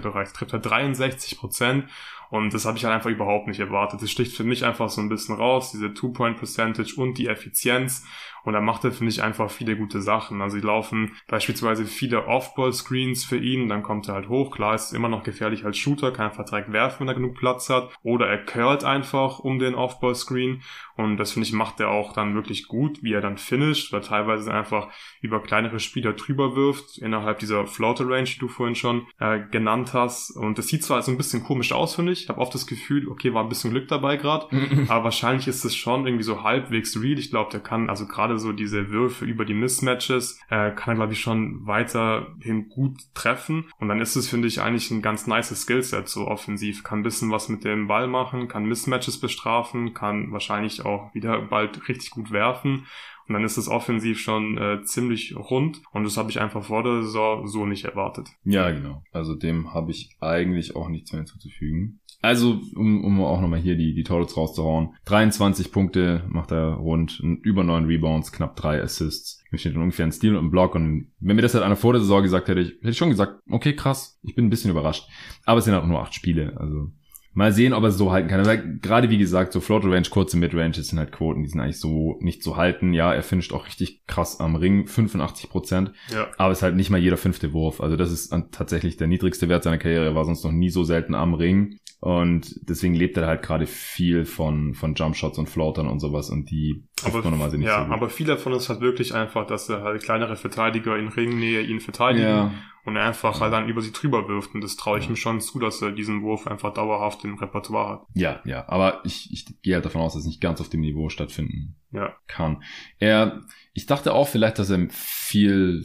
[0.00, 0.32] Zwei-Punkte-Bereich.
[0.32, 1.84] Trifft er 63 Prozent.
[2.30, 4.02] Und das habe ich halt einfach überhaupt nicht erwartet.
[4.02, 8.04] Das sticht für mich einfach so ein bisschen raus, diese Two-Point-Percentage und die Effizienz.
[8.44, 10.40] Und er macht da, finde ich, einfach viele gute Sachen.
[10.40, 14.50] Also sie laufen beispielsweise viele Off-Ball-Screens für ihn, dann kommt er halt hoch.
[14.50, 17.68] Klar, ist immer noch gefährlich als Shooter, kann einfach direkt werfen, wenn er genug Platz
[17.68, 17.90] hat.
[18.02, 20.62] Oder er curlt einfach um den Off-Ball-Screen.
[20.96, 24.02] Und das, finde ich, macht er auch dann wirklich gut, wie er dann finisht, weil
[24.02, 24.88] teilweise einfach
[25.22, 30.30] über kleinere Spieler drüber wirft, innerhalb dieser Floater-Range, die du vorhin schon äh, genannt hast.
[30.30, 32.24] Und das sieht zwar so ein bisschen komisch aus, finde ich.
[32.24, 34.48] Ich habe oft das Gefühl, okay, war ein bisschen Glück dabei gerade.
[34.88, 37.18] aber wahrscheinlich ist es schon irgendwie so halbwegs real.
[37.18, 40.96] Ich glaube, der kann also gerade so diese Würfe über die Mismatches, äh, kann er,
[40.96, 43.66] glaube ich, schon weiterhin gut treffen.
[43.78, 46.82] Und dann ist es, finde ich, eigentlich ein ganz nice Skillset, so offensiv.
[46.82, 51.40] Kann ein bisschen was mit dem Ball machen, kann Mismatches bestrafen, kann wahrscheinlich auch wieder
[51.42, 52.86] bald richtig gut werfen.
[53.30, 56.82] und dann ist es offensiv schon äh, ziemlich rund und das habe ich einfach vor
[56.82, 58.28] der Saison so nicht erwartet.
[58.42, 59.04] Ja, genau.
[59.12, 61.99] Also dem habe ich eigentlich auch nichts mehr hinzuzufügen.
[62.22, 64.94] Also, um, um auch nochmal hier die, die Totals rauszuhauen.
[65.06, 69.42] 23 Punkte macht er rund, über 9 Rebounds, knapp 3 Assists.
[69.50, 70.74] Mir steht ungefähr ein Stil und ein Block.
[70.74, 73.10] Und wenn mir das halt einer vor der Saison gesagt hätte, ich, hätte ich schon
[73.10, 75.08] gesagt, okay, krass, ich bin ein bisschen überrascht.
[75.44, 76.56] Aber es sind halt auch nur 8 Spiele.
[76.58, 76.90] Also
[77.32, 78.44] Mal sehen, ob er es so halten kann.
[78.44, 81.60] Weil gerade wie gesagt, so Floater Range, kurze Midrange, das sind halt Quoten, die sind
[81.60, 82.92] eigentlich so nicht zu halten.
[82.92, 85.92] Ja, er finisht auch richtig krass am Ring, 85 Prozent.
[86.12, 86.26] Ja.
[86.38, 87.80] Aber es ist halt nicht mal jeder fünfte Wurf.
[87.80, 90.06] Also das ist tatsächlich der niedrigste Wert seiner Karriere.
[90.06, 91.78] Er war sonst noch nie so selten am Ring.
[92.00, 96.50] Und deswegen lebt er halt gerade viel von, von Jumpshots und Floatern und sowas und
[96.50, 99.68] die aber, man normalerweise nicht Ja, so aber viel davon ist halt wirklich einfach, dass
[99.68, 102.54] er halt kleinere Verteidiger in Ringnähe ihn verteidigen ja.
[102.86, 103.40] und einfach ja.
[103.42, 105.10] halt dann über sie drüber wirft und das traue ich ja.
[105.10, 108.06] ihm schon zu, dass er diesen Wurf einfach dauerhaft im Repertoire hat.
[108.14, 110.80] Ja, ja, aber ich, ich gehe halt davon aus, dass es nicht ganz auf dem
[110.80, 112.14] Niveau stattfinden ja.
[112.26, 112.62] kann.
[112.98, 113.42] Er,
[113.74, 115.84] ich dachte auch vielleicht, dass er viel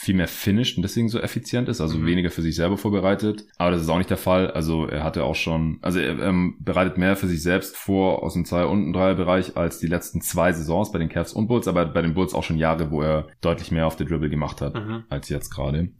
[0.00, 2.06] viel mehr finisht und deswegen so effizient ist, also mhm.
[2.06, 3.44] weniger für sich selber vorbereitet.
[3.58, 4.50] Aber das ist auch nicht der Fall.
[4.50, 8.32] Also er hatte auch schon, also er ähm, bereitet mehr für sich selbst vor aus
[8.32, 11.84] dem Zwei- und Dreier-Bereich als die letzten zwei Saisons bei den Cavs und Bulls, aber
[11.84, 14.74] bei den Bulls auch schon Jahre, wo er deutlich mehr auf der Dribble gemacht hat
[14.74, 15.04] mhm.
[15.10, 15.90] als jetzt gerade.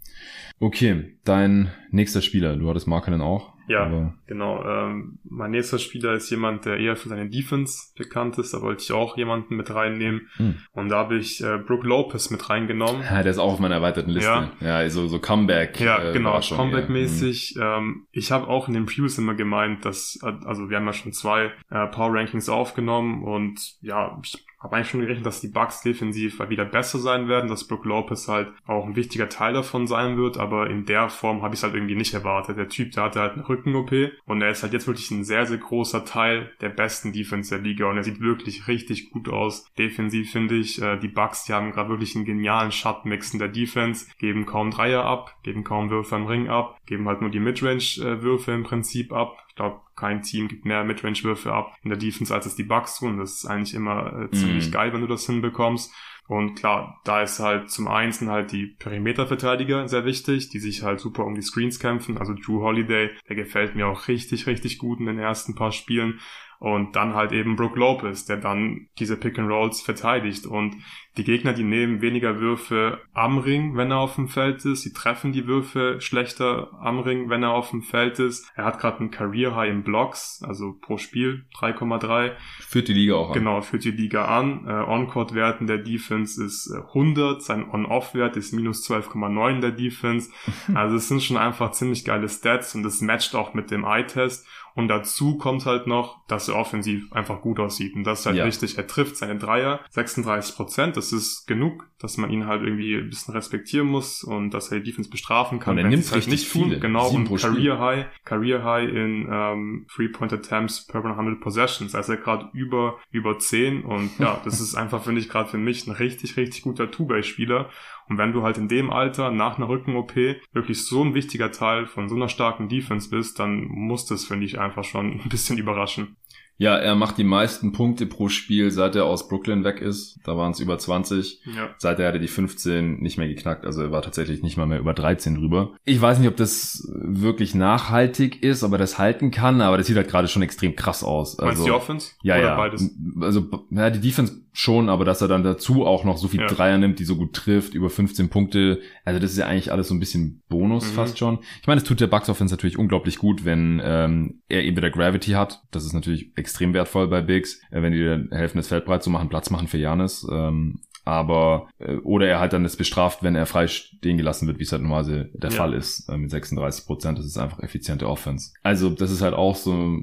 [0.60, 3.52] Okay, dein nächster Spieler, du hattest Markenen auch.
[3.70, 4.64] Ja, Aber genau.
[4.64, 8.52] Ähm, mein nächster Spieler ist jemand, der eher für seine Defense bekannt ist.
[8.52, 10.28] Da wollte ich auch jemanden mit reinnehmen.
[10.38, 10.56] Hm.
[10.72, 13.02] Und da habe ich äh, Brooke Lopez mit reingenommen.
[13.02, 14.50] Ja, der ist auch auf meiner erweiterten Liste.
[14.60, 15.78] Ja, ja so, so Comeback.
[15.78, 17.54] Ja, äh, genau, Comeback-mäßig.
[17.56, 17.62] Hm.
[17.62, 21.12] Ähm, ich habe auch in den Previews immer gemeint, dass, also wir haben ja schon
[21.12, 25.82] zwei äh, Power Rankings aufgenommen und ja, ich habe eigentlich schon gerechnet, dass die Bucks
[25.82, 30.16] defensiv wieder besser sein werden, dass Brook Lopez halt auch ein wichtiger Teil davon sein
[30.18, 32.58] wird, aber in der Form habe ich es halt irgendwie nicht erwartet.
[32.58, 33.92] Der Typ, der hatte halt eine Rücken-OP
[34.26, 37.64] und er ist halt jetzt wirklich ein sehr, sehr großer Teil der besten Defense der
[37.64, 39.70] Liga und er sieht wirklich richtig gut aus.
[39.78, 43.48] Defensiv finde ich, äh, die Bucks, die haben gerade wirklich einen genialen Shot-Mix in der
[43.48, 47.40] Defense, geben kaum Dreier ab, geben kaum Würfe am Ring ab, geben halt nur die
[47.40, 49.38] Midrange-Würfe im Prinzip ab.
[49.60, 52.98] Ich glaube, kein Team gibt mehr Midrange-Würfe ab in der Defense, als es die Bucks
[52.98, 53.18] tun.
[53.18, 54.72] Das ist eigentlich immer äh, ziemlich mm.
[54.72, 55.92] geil, wenn du das hinbekommst.
[56.28, 60.98] Und klar, da ist halt zum einen halt die Perimeterverteidiger sehr wichtig, die sich halt
[60.98, 62.16] super um die Screens kämpfen.
[62.16, 66.20] Also Drew Holiday, der gefällt mir auch richtig, richtig gut in den ersten paar Spielen.
[66.60, 70.46] Und dann halt eben Brook Lopez, der dann diese Pick and Rolls verteidigt.
[70.46, 70.76] Und
[71.16, 74.82] die Gegner, die nehmen weniger Würfe am Ring, wenn er auf dem Feld ist.
[74.82, 78.46] Sie treffen die Würfe schlechter am Ring, wenn er auf dem Feld ist.
[78.54, 82.32] Er hat gerade ein Career High in Blocks, also pro Spiel 3,3.
[82.60, 83.34] Führt die Liga auch an.
[83.34, 84.66] Genau, führt die Liga an.
[84.68, 90.30] Äh, On-Court-Werten der Defense ist 100, äh, sein On-Off-Wert ist minus 12,9 der Defense.
[90.74, 94.46] Also es sind schon einfach ziemlich geile Stats und das matcht auch mit dem Eye-Test.
[94.80, 97.94] Und dazu kommt halt noch, dass er offensiv einfach gut aussieht.
[97.94, 98.46] Und das ist halt ja.
[98.46, 98.78] wichtig.
[98.78, 100.96] Er trifft seine Dreier 36 Prozent.
[100.96, 104.80] Das ist genug, dass man ihn halt irgendwie ein bisschen respektieren muss und dass er
[104.80, 105.72] die Defense bestrafen kann.
[105.72, 106.76] Und er nimmt halt nicht viele.
[106.76, 106.80] tun.
[106.80, 107.10] Genau.
[107.10, 111.94] und Career High, Career High in ähm, Three-Point Attempts per 100 Possessions.
[111.94, 113.84] Also er gerade über, über 10.
[113.84, 117.68] Und ja, das ist einfach, finde ich, gerade für mich ein richtig, richtig guter Two-Way-Spieler.
[118.10, 120.16] Und wenn du halt in dem Alter nach einer Rücken-OP
[120.52, 124.46] wirklich so ein wichtiger Teil von so einer starken Defense bist, dann muss das, finde
[124.46, 126.16] ich, einfach schon ein bisschen überraschen.
[126.60, 130.20] Ja, er macht die meisten Punkte pro Spiel, seit er aus Brooklyn weg ist.
[130.24, 131.40] Da waren es über 20.
[131.56, 131.70] Ja.
[131.78, 133.64] Seit er hatte die 15 nicht mehr geknackt.
[133.64, 135.70] Also er war tatsächlich nicht mal mehr über 13 drüber.
[135.86, 139.86] Ich weiß nicht, ob das wirklich nachhaltig ist, ob er das halten kann, aber das
[139.86, 141.38] sieht halt gerade schon extrem krass aus.
[141.38, 142.10] Also, Meinst du die Offense?
[142.22, 142.56] Ja, Oder ja.
[142.56, 142.90] Beides?
[143.22, 146.46] Also ja, die Defense schon, aber dass er dann dazu auch noch so viel ja.
[146.46, 148.80] Dreier nimmt, die so gut trifft, über 15 Punkte.
[149.04, 150.94] Also das ist ja eigentlich alles so ein bisschen Bonus mhm.
[150.94, 151.38] fast schon.
[151.60, 154.90] Ich meine, es tut der Bucks Offense natürlich unglaublich gut, wenn ähm, er eben wieder
[154.90, 155.62] Gravity hat.
[155.70, 159.02] Das ist natürlich extrem wertvoll bei Bigs, äh, wenn die dir helfen, das Feld breit
[159.02, 160.26] zu machen, Platz machen für Janis.
[160.30, 164.58] Ähm, aber äh, oder er halt dann das bestraft, wenn er frei stehen gelassen wird,
[164.58, 165.56] wie es halt normalerweise der ja.
[165.56, 167.18] Fall ist äh, mit 36 Prozent.
[167.18, 168.52] Das ist einfach effiziente Offense.
[168.62, 170.00] Also das ist halt auch so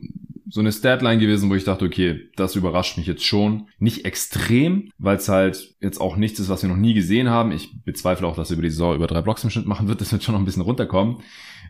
[0.50, 3.68] so eine Statline gewesen, wo ich dachte, okay, das überrascht mich jetzt schon.
[3.80, 7.52] Nicht extrem, weil es halt jetzt auch nichts ist, was wir noch nie gesehen haben.
[7.52, 10.00] Ich bezweifle auch, dass er über die Saison über drei Blocks im Schnitt machen wird.
[10.00, 11.18] Das wird schon noch ein bisschen runterkommen.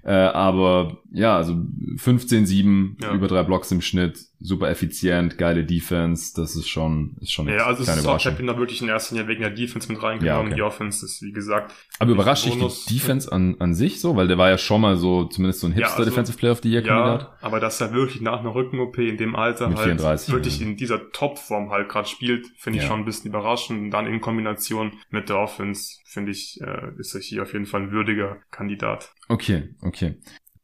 [0.03, 3.13] Äh, aber ja, also 15-7 ja.
[3.13, 7.57] über drei Blocks im Schnitt, super effizient, geile Defense, das ist schon, ist schon eine
[7.57, 10.01] Ja, also auch, ich habe ihn da wirklich in erster Linie wegen der Defense mit
[10.01, 10.25] reingenommen.
[10.25, 10.55] Ja, okay.
[10.55, 11.73] Die Offense ist, wie gesagt.
[11.97, 14.15] Aber überrascht dich die Defense an, an sich so?
[14.15, 16.51] Weil der war ja schon mal so, zumindest so ein Hipster ja, also, Defensive Player
[16.51, 17.21] of the Year Kandidat.
[17.21, 20.59] Ja, aber dass er wirklich nach einer Rücken-OP in dem Alter mit halt 34, wirklich
[20.59, 20.67] ja.
[20.67, 23.79] in dieser Topform halt gerade spielt, finde ich schon ein bisschen überraschend.
[23.79, 27.65] Und dann in Kombination mit der Offense, finde ich, äh, ist er hier auf jeden
[27.65, 29.11] Fall ein würdiger Kandidat.
[29.29, 30.15] Okay, okay.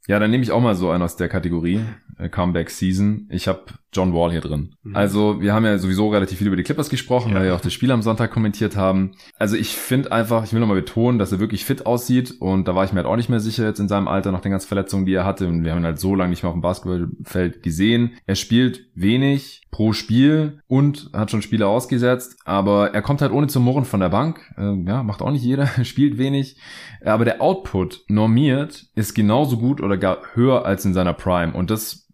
[0.07, 1.79] Ja, dann nehme ich auch mal so einen aus der Kategorie
[2.17, 3.27] äh, Comeback Season.
[3.29, 4.75] Ich habe John Wall hier drin.
[4.83, 4.95] Mhm.
[4.95, 7.35] Also wir haben ja sowieso relativ viel über die Clippers gesprochen, ja.
[7.35, 9.11] weil wir auch das Spiel am Sonntag kommentiert haben.
[9.37, 12.75] Also ich finde einfach, ich will nochmal betonen, dass er wirklich fit aussieht und da
[12.75, 14.67] war ich mir halt auch nicht mehr sicher jetzt in seinem Alter nach den ganzen
[14.67, 16.61] Verletzungen, die er hatte und wir haben ihn halt so lange nicht mehr auf dem
[16.61, 18.13] Basketballfeld gesehen.
[18.25, 23.47] Er spielt wenig pro Spiel und hat schon Spiele ausgesetzt, aber er kommt halt ohne
[23.47, 24.39] zu murren von der Bank.
[24.57, 26.57] Äh, ja, macht auch nicht jeder, spielt wenig.
[27.03, 31.69] Aber der Output normiert ist genauso gut oder gar höher als in seiner Prime und
[31.69, 32.07] das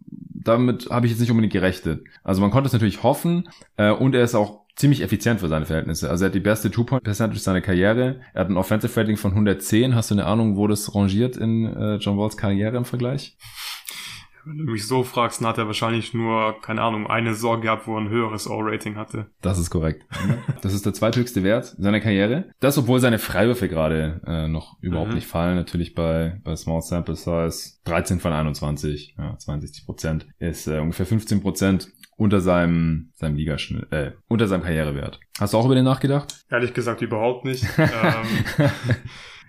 [0.44, 2.04] damit habe ich jetzt nicht unbedingt gerechnet.
[2.24, 5.66] Also man konnte es natürlich hoffen äh, und er ist auch ziemlich effizient für seine
[5.66, 6.10] Verhältnisse.
[6.10, 8.22] Also er hat die beste Two-Point-Percentage seiner Karriere.
[8.34, 9.94] Er hat ein Offensive Rating von 110.
[9.94, 13.36] Hast du eine Ahnung, wo das rangiert in äh, John Walls Karriere im Vergleich?
[14.46, 17.88] Wenn du mich so fragst, dann hat er wahrscheinlich nur, keine Ahnung, eine Sorge gehabt,
[17.88, 19.28] wo er ein höheres O-Rating hatte.
[19.42, 20.06] Das ist korrekt.
[20.62, 22.52] Das ist der zweithöchste Wert seiner Karriere.
[22.60, 25.16] Das, obwohl seine Freiwürfe gerade äh, noch überhaupt mhm.
[25.16, 25.56] nicht fallen.
[25.56, 30.28] Natürlich bei, bei Small Sample Size 13 von 21, ja, 62 Prozent.
[30.40, 35.20] Ist äh, ungefähr 15 Prozent unter seinem, seinem Ligaschnitt, äh, unter seinem Karrierewert.
[35.40, 36.44] Hast du auch über den nachgedacht?
[36.50, 37.66] Ehrlich gesagt überhaupt nicht.
[37.78, 38.70] ähm,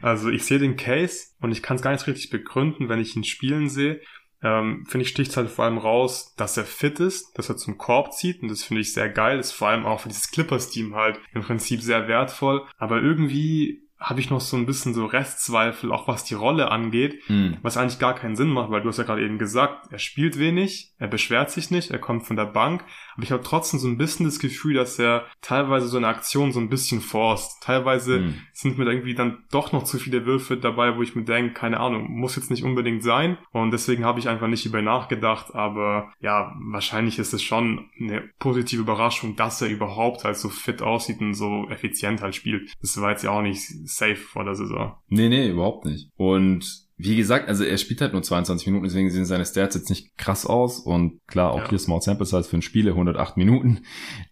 [0.01, 3.17] also ich sehe den Case und ich kann es gar nicht richtig begründen, wenn ich
[3.17, 4.01] ihn spielen sehe
[4.43, 7.79] ähm, finde ich, sticht halt vor allem raus, dass er fit ist, dass er zum
[7.79, 10.95] Korb zieht und das finde ich sehr geil, ist vor allem auch für dieses Clippers-Team
[10.95, 15.93] halt im Prinzip sehr wertvoll, aber irgendwie habe ich noch so ein bisschen so Restzweifel,
[15.93, 17.59] auch was die Rolle angeht, mhm.
[17.61, 20.39] was eigentlich gar keinen Sinn macht, weil du hast ja gerade eben gesagt, er spielt
[20.39, 22.83] wenig, er beschwert sich nicht, er kommt von der Bank,
[23.15, 26.51] aber ich habe trotzdem so ein bisschen das Gefühl, dass er teilweise so eine Aktion
[26.51, 27.63] so ein bisschen forst.
[27.63, 28.43] Teilweise mhm.
[28.61, 31.81] Sind mir irgendwie dann doch noch zu viele Würfe dabei, wo ich mir denke, keine
[31.81, 36.13] Ahnung, muss jetzt nicht unbedingt sein und deswegen habe ich einfach nicht über nachgedacht, aber
[36.21, 41.21] ja, wahrscheinlich ist es schon eine positive Überraschung, dass er überhaupt halt so fit aussieht
[41.21, 42.73] und so effizient halt spielt.
[42.81, 44.97] Das war jetzt ja auch nicht safe vor der Saison.
[45.09, 46.11] Nee, nee, überhaupt nicht.
[46.17, 49.89] Und wie gesagt, also er spielt halt nur 22 Minuten, deswegen sehen seine Stats jetzt
[49.89, 50.81] nicht krass aus.
[50.81, 51.71] Und klar, auch ja.
[51.71, 53.81] hier Small Sample Size für ein Spiele, 108 Minuten.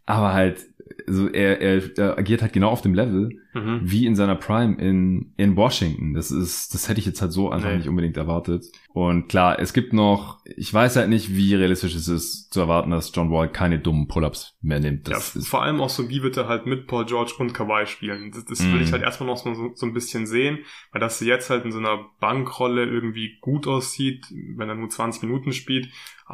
[0.04, 0.66] Aber halt,
[1.06, 3.30] also er, er, er agiert halt genau auf dem Level
[3.64, 3.80] mhm.
[3.82, 6.14] wie in seiner Prime in, in Washington.
[6.14, 7.78] Das ist, das hätte ich jetzt halt so einfach nee.
[7.78, 8.64] nicht unbedingt erwartet.
[8.92, 12.90] Und klar, es gibt noch, ich weiß halt nicht, wie realistisch es ist zu erwarten,
[12.90, 15.08] dass John Wall keine dummen Pull-ups mehr nimmt.
[15.08, 17.86] Das ja, vor allem auch so, wie wird er halt mit Paul George und Kawhi
[17.86, 18.32] spielen.
[18.32, 18.72] Das, das mm.
[18.72, 18.92] will ich mhm.
[18.92, 20.58] halt erstmal noch so, so ein bisschen sehen,
[20.92, 25.22] weil das jetzt halt in so einer Bankrolle irgendwie gut aussieht, wenn er nur 20
[25.22, 25.88] Minuten spielt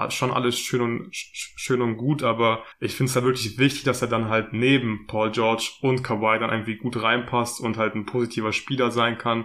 [0.09, 4.03] schon alles schön und schön und gut, aber ich finde es da wirklich wichtig, dass
[4.03, 8.07] er dann halt neben Paul George und Kawhi dann irgendwie gut reinpasst und halt ein
[8.07, 9.45] positiver Spieler sein kann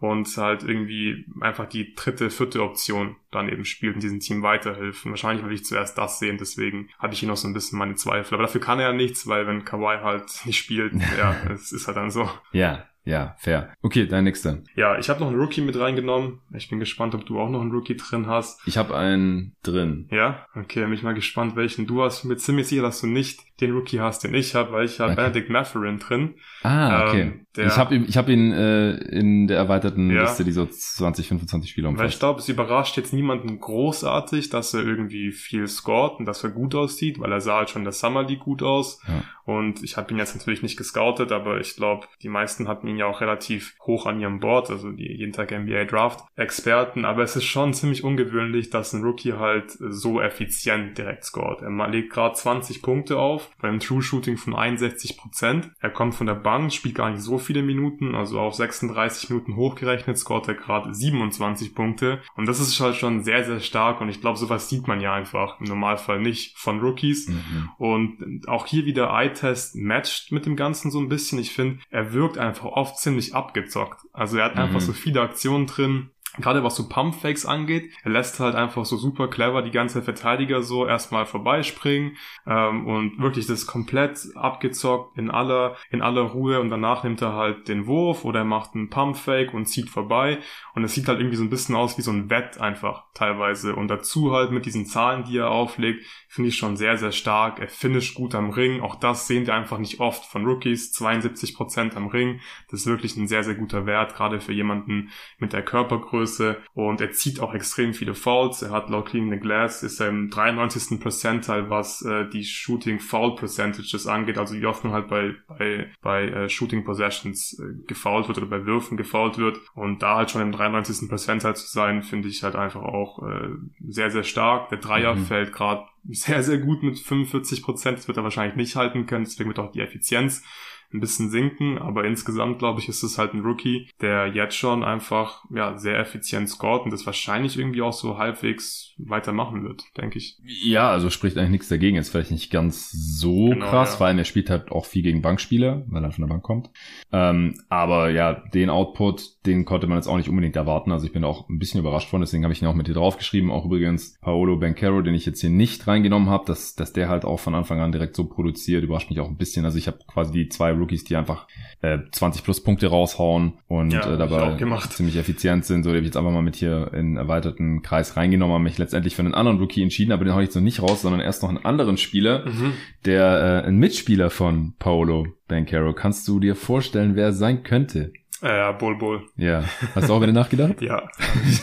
[0.00, 5.04] und halt irgendwie einfach die dritte, vierte Option dann eben spielt und diesem Team weiterhilft.
[5.04, 7.94] wahrscheinlich will ich zuerst das sehen, deswegen hatte ich hier noch so ein bisschen meine
[7.94, 8.34] Zweifel.
[8.34, 11.86] Aber dafür kann er ja nichts, weil wenn Kawhi halt nicht spielt, ja, es ist
[11.86, 12.28] halt dann so.
[12.52, 13.72] Ja, ja, fair.
[13.82, 14.58] Okay, dein nächster.
[14.74, 16.40] Ja, ich habe noch einen Rookie mit reingenommen.
[16.54, 18.60] Ich bin gespannt, ob du auch noch einen Rookie drin hast.
[18.66, 20.06] Ich habe einen drin.
[20.10, 20.46] Ja?
[20.54, 22.18] Okay, bin ich mal gespannt, welchen du hast.
[22.18, 24.84] Ich bin mir ziemlich sicher, dass du nicht den Rookie hast, den ich habe, weil
[24.84, 25.22] ich habe okay.
[25.22, 26.34] Benedict Matherin drin.
[26.62, 27.20] Ah, okay.
[27.22, 30.52] Ähm, der, ich habe ihn, ich hab ihn äh, in der erweiterten ja, Liste, die
[30.52, 32.02] so 20, 25 Spiele umfasst.
[32.02, 36.44] Weil ich glaube, es überrascht jetzt niemanden großartig, dass er irgendwie viel scored und dass
[36.44, 39.00] er gut aussieht, weil er sah halt schon in der Summer League gut aus.
[39.08, 39.24] Ja.
[39.44, 42.96] Und ich habe ihn jetzt natürlich nicht gescoutet, aber ich glaube, die meisten hatten ihn
[42.96, 47.04] ja auch relativ hoch an ihrem Board, also die jeden Tag NBA Draft Experten.
[47.04, 51.62] Aber es ist schon ziemlich ungewöhnlich, dass ein Rookie halt so effizient direkt scored.
[51.62, 55.70] Er legt gerade 20 Punkte auf beim True Shooting von 61 Prozent.
[55.80, 59.56] Er kommt von der Bank, spielt gar nicht so viele Minuten, also auf 36 Minuten
[59.56, 62.20] hochgerechnet scoret er gerade 27 Punkte.
[62.36, 65.14] Und das ist halt schon sehr, sehr stark und ich glaube, sowas sieht man ja
[65.14, 67.28] einfach im Normalfall nicht von Rookies.
[67.28, 67.70] Mhm.
[67.78, 71.38] Und auch hier wieder Eye-Test matcht mit dem Ganzen so ein bisschen.
[71.38, 74.02] Ich finde, er wirkt einfach oft ziemlich abgezockt.
[74.12, 74.62] Also er hat mhm.
[74.62, 78.96] einfach so viele Aktionen drin, Gerade was so Pumpfakes angeht, er lässt halt einfach so
[78.96, 82.16] super clever die ganze Verteidiger so erstmal vorbeispringen
[82.46, 87.34] ähm, und wirklich das komplett abgezockt in aller in aller Ruhe und danach nimmt er
[87.34, 90.38] halt den Wurf oder er macht einen Pumpfake und zieht vorbei.
[90.74, 93.74] Und es sieht halt irgendwie so ein bisschen aus wie so ein Wett einfach teilweise.
[93.74, 97.58] Und dazu halt mit diesen Zahlen, die er auflegt, finde ich schon sehr sehr stark.
[97.58, 101.96] Er finisht gut am Ring, auch das sehen wir einfach nicht oft von Rookies, 72%
[101.96, 105.64] am Ring, das ist wirklich ein sehr sehr guter Wert gerade für jemanden mit der
[105.64, 108.62] Körpergröße Größe und er zieht auch extrem viele Fouls.
[108.62, 111.00] Er hat laut Clean the Glass ist er im 93.
[111.00, 115.90] Percentile, was äh, die Shooting Foul Percentages angeht, also wie oft man halt bei bei
[116.02, 120.30] bei äh, Shooting Possessions äh, gefoult wird oder bei Würfen gefoult wird und da halt
[120.30, 121.08] schon im 93.
[121.08, 123.48] Percentile zu sein, finde ich halt einfach auch äh,
[123.88, 124.68] sehr sehr stark.
[124.68, 125.24] Der Dreier mhm.
[125.24, 127.98] fällt gerade sehr sehr gut mit 45 Prozent.
[127.98, 130.44] Das wird er wahrscheinlich nicht halten können, deswegen wird auch die Effizienz
[130.92, 134.82] ein bisschen sinken, aber insgesamt glaube ich, ist es halt ein Rookie, der jetzt schon
[134.82, 140.18] einfach ja sehr effizient scoret und das wahrscheinlich irgendwie auch so halbwegs weitermachen wird, denke
[140.18, 140.38] ich.
[140.44, 141.96] Ja, also spricht eigentlich nichts dagegen.
[141.96, 143.96] Ist vielleicht nicht ganz so genau, krass, ja.
[143.98, 146.70] vor allem er spielt halt auch viel gegen Bankspieler, weil er von der Bank kommt.
[147.12, 150.92] Ähm, aber ja, den Output, den konnte man jetzt auch nicht unbedingt erwarten.
[150.92, 152.94] Also ich bin auch ein bisschen überrascht von, deswegen habe ich ihn auch mit dir
[152.94, 153.50] draufgeschrieben.
[153.50, 157.24] Auch übrigens Paolo Bencaro, den ich jetzt hier nicht reingenommen habe, dass, dass der halt
[157.24, 159.64] auch von Anfang an direkt so produziert, überrascht mich auch ein bisschen.
[159.64, 161.46] Also ich habe quasi die zwei Rookies, die einfach
[161.82, 164.56] äh, 20 plus Punkte raushauen und ja, äh, dabei
[164.88, 165.82] ziemlich effizient sind.
[165.82, 168.78] So, die habe ich jetzt einfach mal mit hier in erweiterten Kreis reingenommen, habe mich
[168.78, 171.20] letztendlich für einen anderen Rookie entschieden, aber den hau ich jetzt noch nicht raus, sondern
[171.20, 172.72] erst noch einen anderen Spieler, mhm.
[173.04, 175.92] der äh, ein Mitspieler von Paolo Bencaro.
[175.92, 178.12] Kannst du dir vorstellen, wer sein könnte?
[178.42, 179.26] Äh, Bol Bol.
[179.36, 179.64] Ja.
[179.94, 180.80] Hast du auch wieder nachgedacht?
[180.80, 181.02] ja.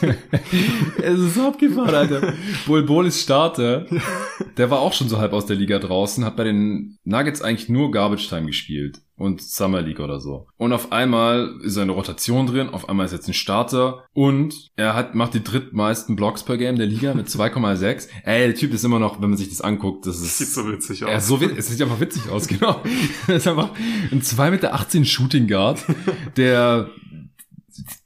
[1.02, 2.34] es ist so abgefahren, Alter.
[2.68, 3.86] Bol Bol ist Starter.
[4.58, 7.70] Der war auch schon so halb aus der Liga draußen, hat bei den Nuggets eigentlich
[7.70, 10.48] nur Garbage Time gespielt und Summer League oder so.
[10.58, 13.34] Und auf einmal ist er in der Rotation drin, auf einmal ist er jetzt ein
[13.34, 18.08] Starter und er hat, macht die drittmeisten Blocks per Game der Liga mit 2,6.
[18.24, 20.38] Ey, der Typ ist immer noch, wenn man sich das anguckt, das ist...
[20.38, 21.10] Sieht so witzig aus.
[21.10, 22.82] Er so, es sieht einfach witzig aus, genau.
[23.26, 23.72] das ist einfach
[24.12, 25.84] ein 2,18 Meter Shooting Guard,
[26.38, 26.90] der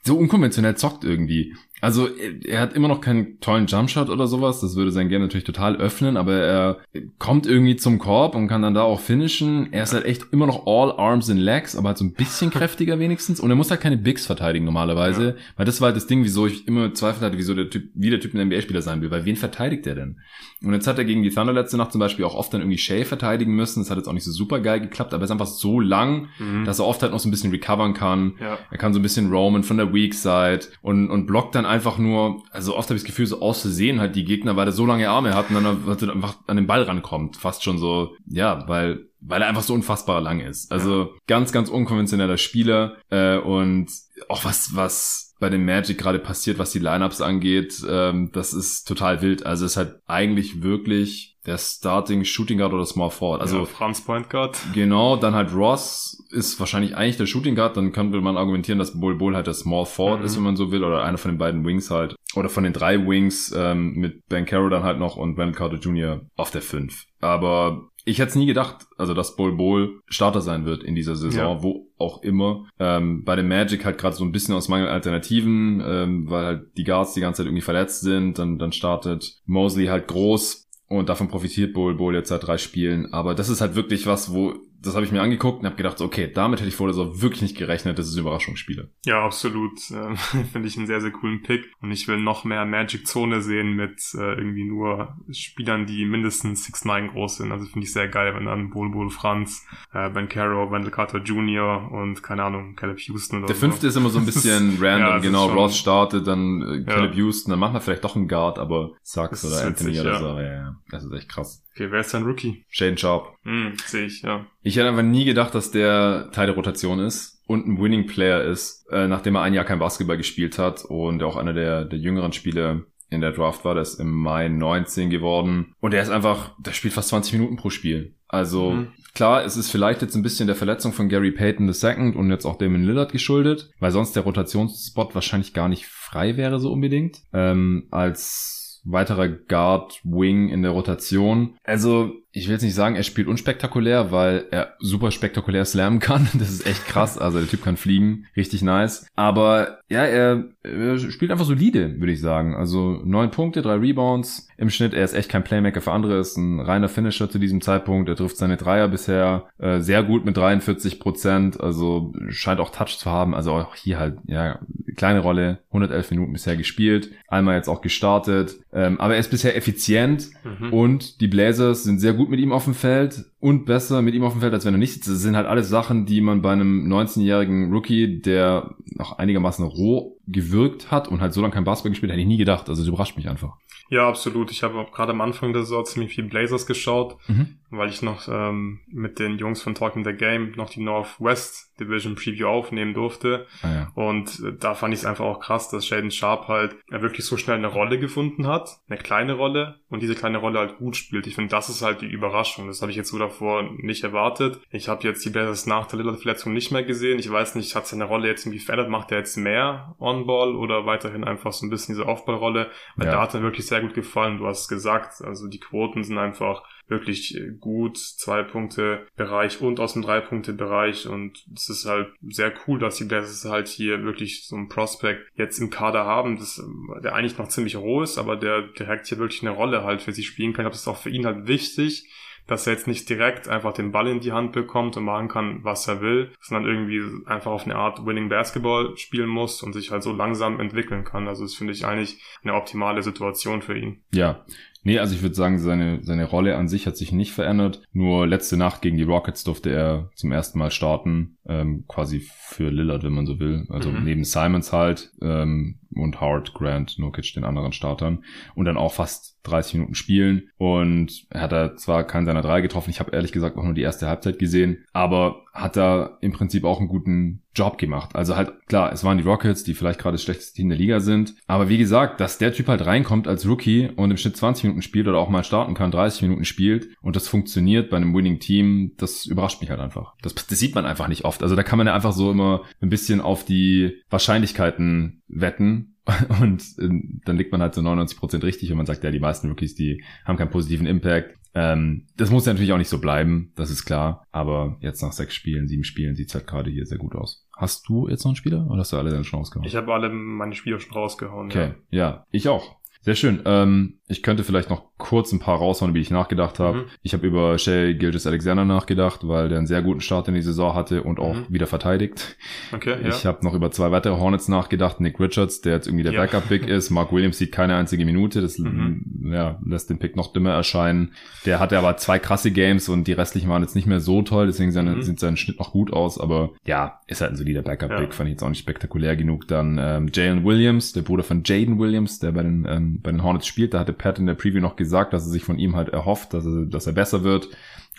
[0.03, 1.55] so unkonventionell zockt irgendwie.
[1.81, 2.07] Also
[2.45, 4.61] er hat immer noch keinen tollen Jumpshot oder sowas.
[4.61, 6.77] Das würde sein Game natürlich total öffnen, aber er
[7.17, 9.73] kommt irgendwie zum Korb und kann dann da auch finishen.
[9.73, 12.49] Er ist halt echt immer noch all arms and legs, aber halt so ein bisschen
[12.51, 13.39] kräftiger wenigstens.
[13.39, 15.29] Und er muss halt keine Bigs verteidigen normalerweise.
[15.29, 15.33] Ja.
[15.57, 18.11] Weil das war halt das Ding, wieso ich immer Zweifel hatte, wieso der Typ, wie
[18.11, 19.09] der Typ ein NBA-Spieler sein will.
[19.09, 20.17] Weil wen verteidigt er denn?
[20.63, 22.77] Und jetzt hat er gegen die Thunder letzte Nacht zum Beispiel auch oft dann irgendwie
[22.77, 23.81] Shay verteidigen müssen.
[23.81, 26.27] Das hat jetzt auch nicht so super geil geklappt, aber er ist einfach so lang,
[26.37, 26.65] mhm.
[26.65, 28.33] dass er oft halt noch so ein bisschen recovern kann.
[28.39, 28.59] Ja.
[28.69, 31.97] Er kann so ein bisschen roamen von der Weak Side und, und blockt dann einfach
[31.97, 34.85] nur, also oft habe ich das Gefühl, so auszusehen halt die Gegner, weil er so
[34.85, 37.37] lange Arme hat und dann einfach an den Ball rankommt.
[37.37, 40.71] Fast schon so, ja, weil weil er einfach so unfassbar lang ist.
[40.71, 41.09] Also ja.
[41.27, 43.91] ganz, ganz unkonventioneller Spieler äh, und
[44.29, 48.87] auch was, was bei dem Magic gerade passiert, was die Lineups angeht, ähm, das ist
[48.87, 49.45] total wild.
[49.45, 53.41] Also es ist halt eigentlich wirklich der Starting Shooting Guard oder Small Forward.
[53.41, 54.57] Also ja, Franz Point Guard.
[54.73, 57.77] Genau, dann halt Ross ist wahrscheinlich eigentlich der Shooting Guard.
[57.77, 60.25] Dann könnte man argumentieren, dass Bull Bull halt der Small Forward mhm.
[60.25, 62.15] ist, wenn man so will, oder einer von den beiden Wings halt.
[62.35, 65.77] Oder von den drei Wings ähm, mit Ben Carroll dann halt noch und Wendell Carter
[65.77, 66.21] Jr.
[66.37, 67.05] auf der 5.
[67.19, 71.15] Aber ich hätte es nie gedacht, also dass Bol Bol Starter sein wird in dieser
[71.15, 71.63] Saison, ja.
[71.63, 72.65] wo auch immer.
[72.79, 76.77] Ähm, bei dem Magic halt gerade so ein bisschen aus Mangel Alternativen, ähm, weil halt
[76.77, 78.39] die Guards die ganze Zeit irgendwie verletzt sind.
[78.39, 83.13] Dann, dann startet Mosley halt groß und davon profitiert Bol Bol jetzt seit drei Spielen.
[83.13, 86.01] Aber das ist halt wirklich was, wo das habe ich mir angeguckt und habe gedacht,
[86.01, 88.89] okay, damit hätte ich vor der Saison wirklich nicht gerechnet, dass es Überraschungsspiele.
[89.05, 89.79] Ja, absolut.
[89.91, 90.15] Äh,
[90.51, 91.65] Finde ich einen sehr, sehr coolen Pick.
[91.81, 97.09] Und ich will noch mehr Magic-Zone sehen mit äh, irgendwie nur Spielern, die mindestens 6'9
[97.11, 97.51] groß sind.
[97.51, 101.19] Also finde ich sehr geil, wenn dann Bol Bol Franz, äh, Ben Caro, Wendell Carter
[101.19, 101.91] Jr.
[101.91, 103.59] und keine Ahnung, Caleb Houston oder Der so.
[103.61, 105.09] fünfte ist immer so ein bisschen random.
[105.09, 107.17] ja, genau, Ross startet, dann äh, Caleb ja.
[107.17, 110.39] Houston, dann machen wir vielleicht doch einen Guard, aber Sachs oder Anthony witzig, oder so.
[110.39, 111.63] Ja, ja, das ist echt krass.
[111.73, 112.65] Okay, wer ist dein Rookie?
[112.69, 113.35] Shaden Sharp.
[113.43, 114.45] Hm, sehe ich, ja.
[114.61, 118.43] Ich hätte einfach nie gedacht, dass der Teil der Rotation ist und ein Winning Player
[118.43, 121.99] ist, äh, nachdem er ein Jahr kein Basketball gespielt hat und auch einer der, der
[121.99, 125.75] jüngeren Spiele in der Draft war, der ist im Mai 19 geworden.
[125.81, 128.15] Und er ist einfach, der spielt fast 20 Minuten pro Spiel.
[128.27, 128.87] Also mhm.
[129.13, 132.45] klar, es ist vielleicht jetzt ein bisschen der Verletzung von Gary Payton II und jetzt
[132.45, 137.19] auch Damon Lillard geschuldet, weil sonst der Rotationsspot wahrscheinlich gar nicht frei wäre so unbedingt.
[137.33, 141.55] Ähm, als weiterer Guard Wing in der Rotation.
[141.63, 146.27] Also ich will jetzt nicht sagen, er spielt unspektakulär, weil er super spektakulär slammen kann.
[146.41, 147.17] Das ist echt krass.
[147.17, 148.25] Also der Typ kann fliegen.
[148.35, 149.05] Richtig nice.
[149.15, 152.55] Aber ja, er, er spielt einfach solide, würde ich sagen.
[152.55, 154.93] Also neun Punkte, drei Rebounds im Schnitt.
[154.93, 156.17] Er ist echt kein Playmaker für andere.
[156.17, 158.07] Ist ein reiner Finisher zu diesem Zeitpunkt.
[158.07, 161.59] Er trifft seine Dreier bisher äh, sehr gut mit 43 Prozent.
[161.59, 163.35] Also scheint auch Touch zu haben.
[163.35, 164.59] Also auch hier halt, ja,
[164.95, 165.57] kleine Rolle.
[165.71, 167.11] 111 Minuten bisher gespielt.
[167.27, 168.55] Einmal jetzt auch gestartet.
[168.71, 170.29] Ähm, aber er ist bisher effizient.
[170.45, 170.71] Mhm.
[170.71, 174.23] Und die Blazers sind sehr gut mit ihm auf dem Feld und besser mit ihm
[174.23, 175.09] auf dem Feld, als wenn er nicht sitzt.
[175.09, 180.20] Das sind halt alles Sachen, die man bei einem 19-jährigen Rookie, der noch einigermaßen roh
[180.27, 182.69] gewirkt hat und halt so lange kein Basketball gespielt, hätte ich nie gedacht.
[182.69, 183.57] Also das überrascht mich einfach.
[183.89, 184.51] Ja, absolut.
[184.51, 187.57] Ich habe gerade am Anfang der Saison ziemlich viel Blazers geschaut, mhm.
[187.71, 192.15] weil ich noch ähm, mit den Jungs von Talking the Game noch die Northwest Division
[192.15, 193.47] Preview aufnehmen durfte.
[193.63, 193.91] Ah, ja.
[193.95, 197.25] Und äh, da fand ich es einfach auch krass, dass Shaden Sharp halt er wirklich
[197.25, 200.95] so schnell eine Rolle gefunden hat, eine kleine Rolle und diese kleine Rolle halt gut
[200.95, 201.27] spielt.
[201.27, 202.67] Ich finde, das ist halt die Überraschung.
[202.67, 204.61] Das habe ich jetzt sogar davor nicht erwartet.
[204.69, 207.19] Ich habe jetzt die Blazers nach der Lillard-Verletzung nicht mehr gesehen.
[207.19, 208.89] Ich weiß nicht, hat seine Rolle jetzt irgendwie verändert?
[208.89, 212.69] Macht er jetzt mehr On-Ball oder weiterhin einfach so ein bisschen diese Off-Ball-Rolle?
[212.95, 213.13] Weil ja.
[213.13, 214.37] da hat er wirklich sehr gut gefallen.
[214.37, 219.93] Du hast gesagt, also die Quoten sind einfach wirklich gut, zwei Punkte Bereich und aus
[219.93, 224.03] dem drei Punkte Bereich und es ist halt sehr cool, dass die Blazers halt hier
[224.03, 226.61] wirklich so einen Prospect jetzt im Kader haben, das,
[227.01, 230.11] der eigentlich noch ziemlich roh ist, aber der direkt hier wirklich eine Rolle halt für
[230.11, 230.63] sie spielen kann.
[230.63, 232.09] Ich glaube, das ist auch für ihn halt wichtig,
[232.47, 235.63] dass er jetzt nicht direkt einfach den Ball in die Hand bekommt und machen kann,
[235.63, 239.91] was er will, sondern irgendwie einfach auf eine Art Winning Basketball spielen muss und sich
[239.91, 241.27] halt so langsam entwickeln kann.
[241.27, 244.01] Also das finde ich eigentlich eine optimale Situation für ihn.
[244.13, 244.43] Ja,
[244.83, 247.83] Nee, also ich würde sagen, seine, seine Rolle an sich hat sich nicht verändert.
[247.93, 252.69] Nur letzte Nacht gegen die Rockets durfte er zum ersten Mal starten, ähm, quasi für
[252.69, 253.67] Lillard, wenn man so will.
[253.69, 254.03] Also mhm.
[254.03, 258.23] neben Simons halt ähm, und Howard, Grant, Nokic, den anderen Startern.
[258.55, 260.49] Und dann auch fast 30 Minuten spielen.
[260.57, 263.73] Und er hat da zwar keinen seiner drei getroffen, ich habe ehrlich gesagt auch nur
[263.73, 268.15] die erste Halbzeit gesehen, aber hat da im Prinzip auch einen guten Job gemacht.
[268.15, 271.01] Also halt, klar, es waren die Rockets, die vielleicht gerade das schlechteste Team der Liga
[271.01, 271.35] sind.
[271.47, 274.81] Aber wie gesagt, dass der Typ halt reinkommt als Rookie und im Schnitt 20 Minuten
[274.81, 278.39] spielt oder auch mal starten kann, 30 Minuten spielt und das funktioniert bei einem Winning
[278.39, 280.13] Team, das überrascht mich halt einfach.
[280.21, 281.43] Das, das sieht man einfach nicht oft.
[281.43, 285.95] Also da kann man ja einfach so immer ein bisschen auf die Wahrscheinlichkeiten wetten
[286.41, 286.89] und äh,
[287.25, 290.03] dann liegt man halt so 99% richtig und man sagt, ja, die meisten Rookies, die
[290.25, 291.37] haben keinen positiven Impact.
[291.53, 294.25] Ähm, das muss ja natürlich auch nicht so bleiben, das ist klar.
[294.31, 297.45] Aber jetzt nach sechs Spielen, sieben Spielen sieht's halt gerade hier sehr gut aus.
[297.55, 299.67] Hast du jetzt noch einen Spieler oder hast du alle dann schon rausgehauen?
[299.67, 301.47] Ich habe alle meine Spieler schon rausgehauen.
[301.47, 302.77] Okay, ja, ja ich auch.
[303.01, 303.41] Sehr schön.
[303.45, 306.79] Ähm, ich könnte vielleicht noch kurz ein paar raushauen, wie ich nachgedacht habe.
[306.79, 306.85] Mhm.
[307.01, 310.41] Ich habe über Shay Gilgis Alexander nachgedacht, weil der einen sehr guten Start in die
[310.41, 311.45] Saison hatte und auch mhm.
[311.49, 312.37] wieder verteidigt.
[312.71, 313.09] Okay, ja.
[313.09, 314.99] Ich habe noch über zwei weitere Hornets nachgedacht.
[314.99, 316.21] Nick Richards, der jetzt irgendwie der ja.
[316.21, 316.91] Backup-Big ist.
[316.91, 318.41] Mark Williams sieht keine einzige Minute.
[318.41, 319.31] Das mhm.
[319.33, 321.13] ja, lässt den Pick noch dümmer erscheinen.
[321.45, 324.45] Der hatte aber zwei krasse Games und die restlichen waren jetzt nicht mehr so toll.
[324.45, 325.01] Deswegen seine, mhm.
[325.01, 326.19] sieht sein Schnitt noch gut aus.
[326.19, 328.09] Aber ja, ist halt ein solider Backup-Big.
[328.09, 328.11] Ja.
[328.11, 329.47] Fand ich jetzt auch nicht spektakulär genug.
[329.47, 333.23] Dann ähm, Jalen Williams, der Bruder von Jaden Williams, der bei den, ähm, bei den
[333.23, 333.73] Hornets spielt.
[333.73, 336.33] Da hatte Pat in der Preview noch gesagt, dass er sich von ihm halt erhofft,
[336.33, 337.49] dass er, dass er besser wird.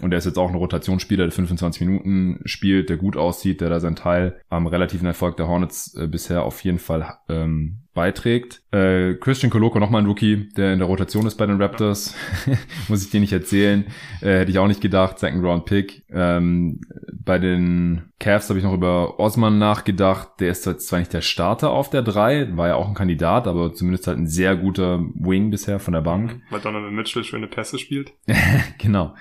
[0.00, 3.68] Und er ist jetzt auch ein Rotationsspieler, der 25 Minuten spielt, der gut aussieht, der
[3.68, 8.62] da seinen Teil am relativen Erfolg der Hornets äh, bisher auf jeden Fall ähm, beiträgt.
[8.72, 12.14] Äh, Christian Koloko, nochmal ein Rookie, der in der Rotation ist bei den Raptors.
[12.88, 13.84] Muss ich dir nicht erzählen.
[14.22, 15.18] Äh, hätte ich auch nicht gedacht.
[15.18, 16.04] Second Round Pick.
[16.10, 16.80] Ähm,
[17.12, 20.40] bei den Cavs habe ich noch über Osman nachgedacht.
[20.40, 23.74] Der ist zwar nicht der Starter auf der 3, war ja auch ein Kandidat, aber
[23.74, 26.40] zumindest halt ein sehr guter Wing bisher von der Bank.
[26.50, 28.12] Weil Donovan Mitchell schöne Pässe spielt.
[28.78, 29.14] genau.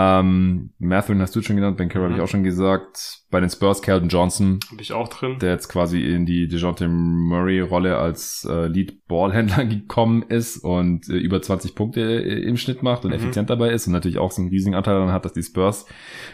[0.00, 2.12] Ähm, Matthew hast du schon genannt, Ben Carroll mhm.
[2.12, 3.22] habe ich auch schon gesagt.
[3.30, 4.58] Bei den Spurs, Calvin Johnson.
[4.70, 5.38] Habe ich auch drin.
[5.38, 11.42] Der jetzt quasi in die DeJounte Murray-Rolle als äh, Lead-Ballhändler gekommen ist und äh, über
[11.42, 13.16] 20 Punkte äh, im Schnitt macht und mhm.
[13.16, 15.84] effizient dabei ist und natürlich auch so einen riesigen Anteil daran hat, dass die Spurs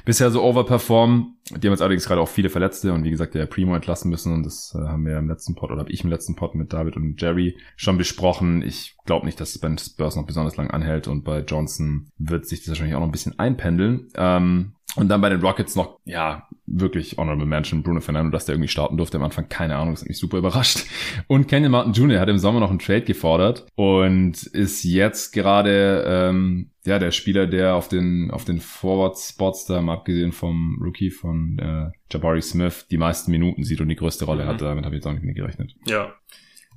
[0.04, 1.36] bisher so overperformen.
[1.50, 4.32] Die haben jetzt allerdings gerade auch viele Verletzte und wie gesagt, der Primo entlassen müssen
[4.32, 6.72] und das äh, haben wir im letzten Pod oder habe ich im letzten Pod mit
[6.72, 8.62] David und Jerry schon besprochen.
[8.62, 12.08] Ich glaube nicht, dass es bei den Spurs noch besonders lang anhält und bei Johnson
[12.18, 14.08] wird sich das wahrscheinlich auch noch ein bisschen einpendeln.
[14.14, 18.54] Ähm, und dann bei den Rockets noch, ja, wirklich Honorable Mention, Bruno Fernando, dass der
[18.54, 20.86] irgendwie starten durfte am Anfang, keine Ahnung, das hat mich super überrascht.
[21.26, 22.20] Und Kenyon Martin Jr.
[22.20, 27.46] hat im Sommer noch einen Trade gefordert und ist jetzt gerade, ähm, ja, der Spieler,
[27.46, 32.86] der auf den, auf den Forward-Spots da, mal abgesehen vom Rookie von äh, Jabari Smith,
[32.90, 34.48] die meisten Minuten sieht und die größte Rolle mhm.
[34.48, 34.62] hat.
[34.62, 35.74] Damit habe ich jetzt auch nicht mehr gerechnet.
[35.86, 36.14] Ja,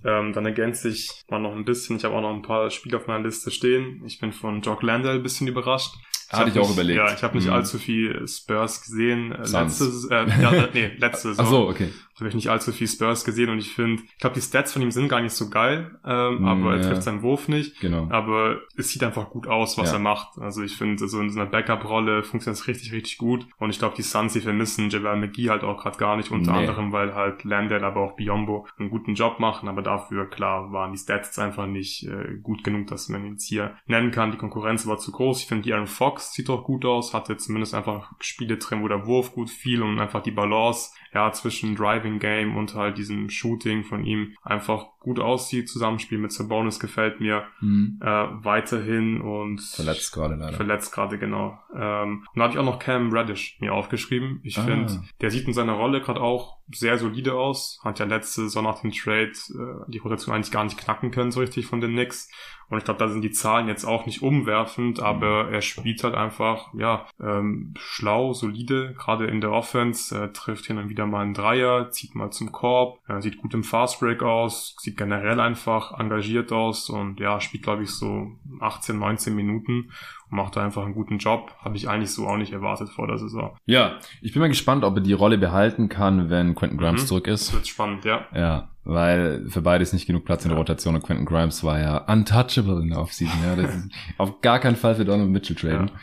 [0.06, 1.98] ähm, dann ergänze ich mal noch ein bisschen.
[1.98, 4.02] Ich habe auch noch ein paar Spiele auf meiner Liste stehen.
[4.06, 5.96] Ich bin von Jock Landell ein bisschen überrascht.
[6.30, 6.98] Ich Hatte ich auch nicht, überlegt.
[6.98, 7.54] Ja, ich habe nicht mhm.
[7.54, 9.32] allzu viel Spurs gesehen.
[9.32, 11.46] Äh, letzte, äh, ja, nee, letzte Saison.
[11.46, 14.34] Ach so, okay habe ich nicht allzu viel Spurs gesehen und ich finde, ich glaube,
[14.34, 17.22] die Stats von ihm sind gar nicht so geil, ähm, mm, aber er trifft seinen
[17.22, 17.80] Wurf nicht.
[17.80, 18.08] Genau.
[18.10, 19.98] Aber es sieht einfach gut aus, was ja.
[19.98, 20.40] er macht.
[20.40, 23.46] Also ich finde, so in so einer Backup-Rolle funktioniert es richtig, richtig gut.
[23.60, 26.54] Und ich glaube, die Suns, die vermissen Javel McGee halt auch gerade gar nicht, unter
[26.54, 26.60] nee.
[26.60, 29.70] anderem, weil halt Landell, aber auch Biombo einen guten Job machen.
[29.70, 33.46] Aber dafür, klar, waren die Stats einfach nicht äh, gut genug, dass man ihn jetzt
[33.46, 34.32] hier nennen kann.
[34.32, 35.42] Die Konkurrenz war zu groß.
[35.42, 38.88] Ich finde, die Aaron Fox sieht doch gut aus, hatte zumindest einfach Spiele drin, wo
[38.88, 43.30] der Wurf gut fiel und einfach die Balance ja, zwischen Driving Game und halt diesem
[43.30, 45.70] Shooting von ihm einfach gut aussieht.
[45.70, 48.00] Zusammenspiel mit Sabonis gefällt mir mhm.
[48.02, 50.58] äh, weiterhin und verletzt gerade leider.
[50.58, 51.60] Verletzt gerade, genau.
[51.74, 54.40] Ähm, und da habe ich auch noch Cam Reddish mir aufgeschrieben.
[54.44, 54.64] Ich ah.
[54.64, 57.80] finde, der sieht in seiner Rolle gerade auch sehr solide aus.
[57.86, 61.32] Hat ja letzte Saison nach dem Trade äh, die Rotation eigentlich gar nicht knacken können,
[61.32, 62.30] so richtig von den Knicks.
[62.70, 66.08] Und ich glaube, da sind die Zahlen jetzt auch nicht umwerfend, aber er spielt halt
[66.08, 70.97] halt einfach, ja, ähm, schlau, solide, gerade in der Offense, äh, trifft hin und wieder
[71.06, 75.40] mal einen Dreier, zieht mal zum Korb, äh, sieht gut im Fastbreak aus, sieht generell
[75.40, 79.90] einfach engagiert aus und ja, spielt glaube ich so 18, 19 Minuten
[80.30, 81.54] macht da einfach einen guten Job.
[81.60, 83.56] Habe ich eigentlich so auch nicht erwartet vor der Saison.
[83.66, 87.08] Ja, ich bin mal gespannt, ob er die Rolle behalten kann, wenn Quentin Grimes mhm.
[87.08, 87.48] zurück ist.
[87.48, 88.26] Das wird spannend, ja.
[88.34, 91.78] Ja, weil für beide ist nicht genug Platz in der Rotation und Quentin Grimes war
[91.78, 93.38] ja untouchable in der Offseason.
[93.44, 95.90] Ja, das ist auf gar keinen Fall für Donald Mitchell traden.
[95.90, 96.00] Ja.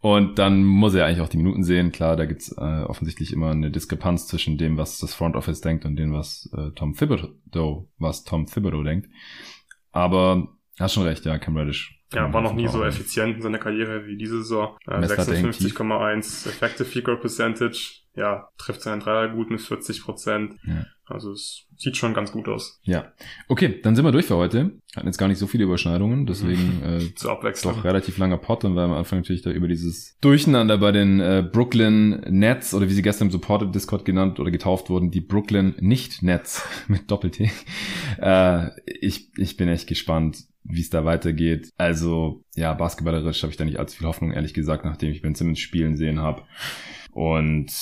[0.00, 1.90] Und dann muss er eigentlich auch die Minuten sehen.
[1.90, 5.84] Klar, da gibt's äh, offensichtlich immer eine Diskrepanz zwischen dem, was das Front Office denkt
[5.84, 9.08] und dem, was äh, Tom Thibodeau, was Tom Thibodeau denkt.
[9.90, 10.46] Aber
[10.78, 14.06] hast schon recht, ja, Cam Reddish ja, war noch nie so effizient in seiner Karriere
[14.06, 14.76] wie diese Saison.
[14.86, 18.02] Äh, 56,1 Effective Field Goal Percentage.
[18.14, 20.54] Ja, trifft seinen Dreier gut mit 40 Prozent.
[20.64, 20.86] Ja.
[21.10, 22.80] Also es sieht schon ganz gut aus.
[22.82, 23.12] Ja.
[23.48, 24.72] Okay, dann sind wir durch für heute.
[24.94, 27.74] Hatten jetzt gar nicht so viele Überschneidungen, deswegen äh, Zur Abwechslung.
[27.74, 31.20] doch relativ langer Pot und wir am Anfang natürlich da über dieses Durcheinander bei den
[31.20, 35.20] äh, Brooklyn Nets oder wie sie gestern im Supported Discord genannt oder getauft wurden, die
[35.20, 37.50] Brooklyn Nicht Nets mit Doppel-T.
[38.20, 41.70] Äh, ich, ich bin echt gespannt wie es da weitergeht.
[41.76, 45.34] Also ja, basketballerisch habe ich da nicht allzu viel Hoffnung, ehrlich gesagt, nachdem ich Ben
[45.34, 46.42] Simmons spielen sehen habe.
[47.12, 47.72] Und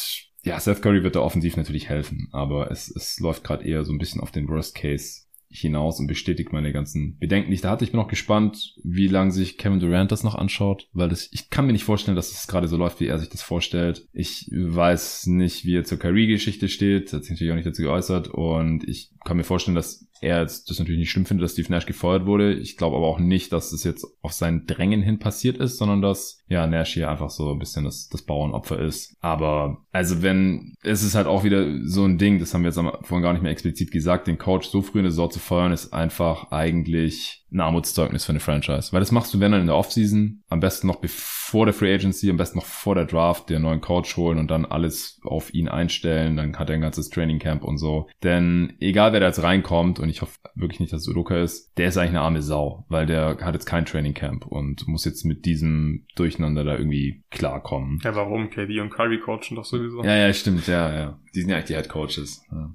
[0.44, 3.92] ja, Seth Curry wird da offensiv natürlich helfen, aber es, es läuft gerade eher so
[3.92, 7.84] ein bisschen auf den Worst Case hinaus und bestätigt meine ganzen Bedenken, ich da hatte.
[7.84, 11.50] Ich bin auch gespannt, wie lange sich Kevin Durant das noch anschaut, weil das, ich
[11.50, 14.06] kann mir nicht vorstellen, dass es gerade so läuft, wie er sich das vorstellt.
[14.12, 18.28] Ich weiß nicht, wie er zur Kyrie-Geschichte steht, hat sich natürlich auch nicht dazu geäußert
[18.28, 21.70] und ich kann mir vorstellen, dass er jetzt das natürlich nicht schlimm findet, dass Steve
[21.70, 22.54] Nash gefeuert wurde.
[22.54, 26.02] Ich glaube aber auch nicht, dass das jetzt auf sein Drängen hin passiert ist, sondern
[26.02, 29.16] dass ja Nash hier einfach so ein bisschen das, das Bauernopfer ist.
[29.20, 32.80] Aber also wenn, es ist halt auch wieder so ein Ding, das haben wir jetzt
[33.06, 35.72] vorhin gar nicht mehr explizit gesagt, den Coach so früh in der Saison zu feuern,
[35.72, 38.92] ist einfach eigentlich ein Armutszeugnis für eine Franchise.
[38.92, 41.94] Weil das machst du, wenn dann in der Offseason, am besten noch bevor der Free
[41.94, 45.54] Agency, am besten noch vor der Draft, den neuen Coach holen und dann alles auf
[45.54, 48.08] ihn einstellen, dann hat er ein ganzes Training Camp und so.
[48.22, 51.72] Denn egal wer da jetzt reinkommt, und ich hoffe wirklich nicht, dass es Udoka ist,
[51.78, 55.04] der ist eigentlich eine arme Sau, weil der hat jetzt kein Training Camp und muss
[55.04, 58.00] jetzt mit diesem Durcheinander da irgendwie klarkommen.
[58.02, 58.50] Ja, warum?
[58.50, 60.02] KD und Kyrie coachen doch sowieso.
[60.02, 61.20] Ja, ja, stimmt, ja, ja.
[61.34, 62.42] Die sind ja eigentlich die Head Coaches.
[62.50, 62.74] Ja.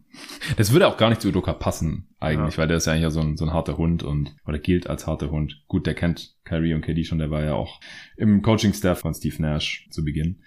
[0.57, 2.59] Das würde auch gar nicht zu Udoka passen, eigentlich, ja.
[2.59, 5.07] weil der ist ja eigentlich so ein, so ein harter Hund und, oder gilt als
[5.07, 5.63] harter Hund.
[5.67, 7.79] Gut, der kennt Kyrie und KD schon, der war ja auch
[8.17, 10.37] im Coaching-Staff von Steve Nash zu Beginn.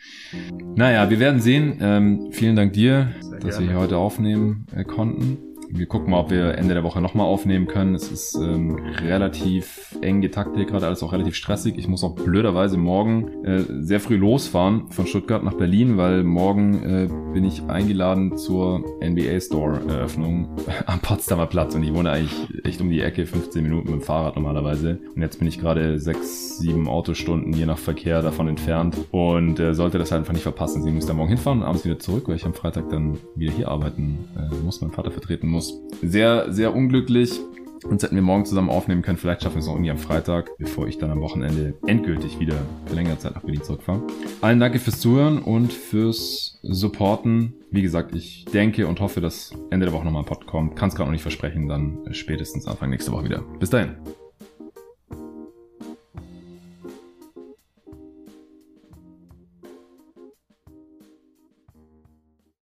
[0.77, 1.79] Naja, wir werden sehen.
[1.81, 3.67] Ähm, vielen Dank dir, Sehr dass gerne.
[3.67, 5.54] wir hier heute aufnehmen äh, konnten.
[5.77, 7.97] Wir gucken mal, ob wir Ende der Woche nochmal aufnehmen können.
[7.97, 11.75] Es ist ähm, relativ eng getaktet, gerade alles auch relativ stressig.
[11.77, 16.75] Ich muss auch blöderweise morgen äh, sehr früh losfahren von Stuttgart nach Berlin, weil morgen
[16.85, 20.49] äh, bin ich eingeladen zur NBA Store Eröffnung
[20.87, 24.05] am Potsdamer Platz und ich wohne eigentlich echt um die Ecke, 15 Minuten mit dem
[24.05, 25.01] Fahrrad normalerweise.
[25.17, 29.75] Und jetzt bin ich gerade sechs, sieben Autostunden je nach Verkehr davon entfernt und äh,
[29.75, 30.85] sollte das halt einfach nicht verpassen.
[30.85, 33.53] Sie muss da morgen hinfahren und abends wieder zurück, weil ich am Freitag dann wieder
[33.53, 35.81] hier arbeiten äh, muss, meinen Vater vertreten muss muss.
[36.03, 37.41] Sehr, sehr unglücklich.
[37.85, 39.19] Uns hätten wir morgen zusammen aufnehmen können.
[39.19, 42.57] Vielleicht schaffen wir es noch irgendwie am Freitag, bevor ich dann am Wochenende endgültig wieder
[42.87, 44.03] für längere Zeit nach Berlin zurückfahre.
[44.41, 47.53] Allen danke fürs Zuhören und fürs Supporten.
[47.71, 50.77] Wie gesagt, ich denke und hoffe, dass Ende der Woche nochmal ein Pod kommt.
[50.77, 53.43] Kann es gerade noch nicht versprechen, dann spätestens Anfang nächste Woche wieder.
[53.61, 53.97] Bis dahin.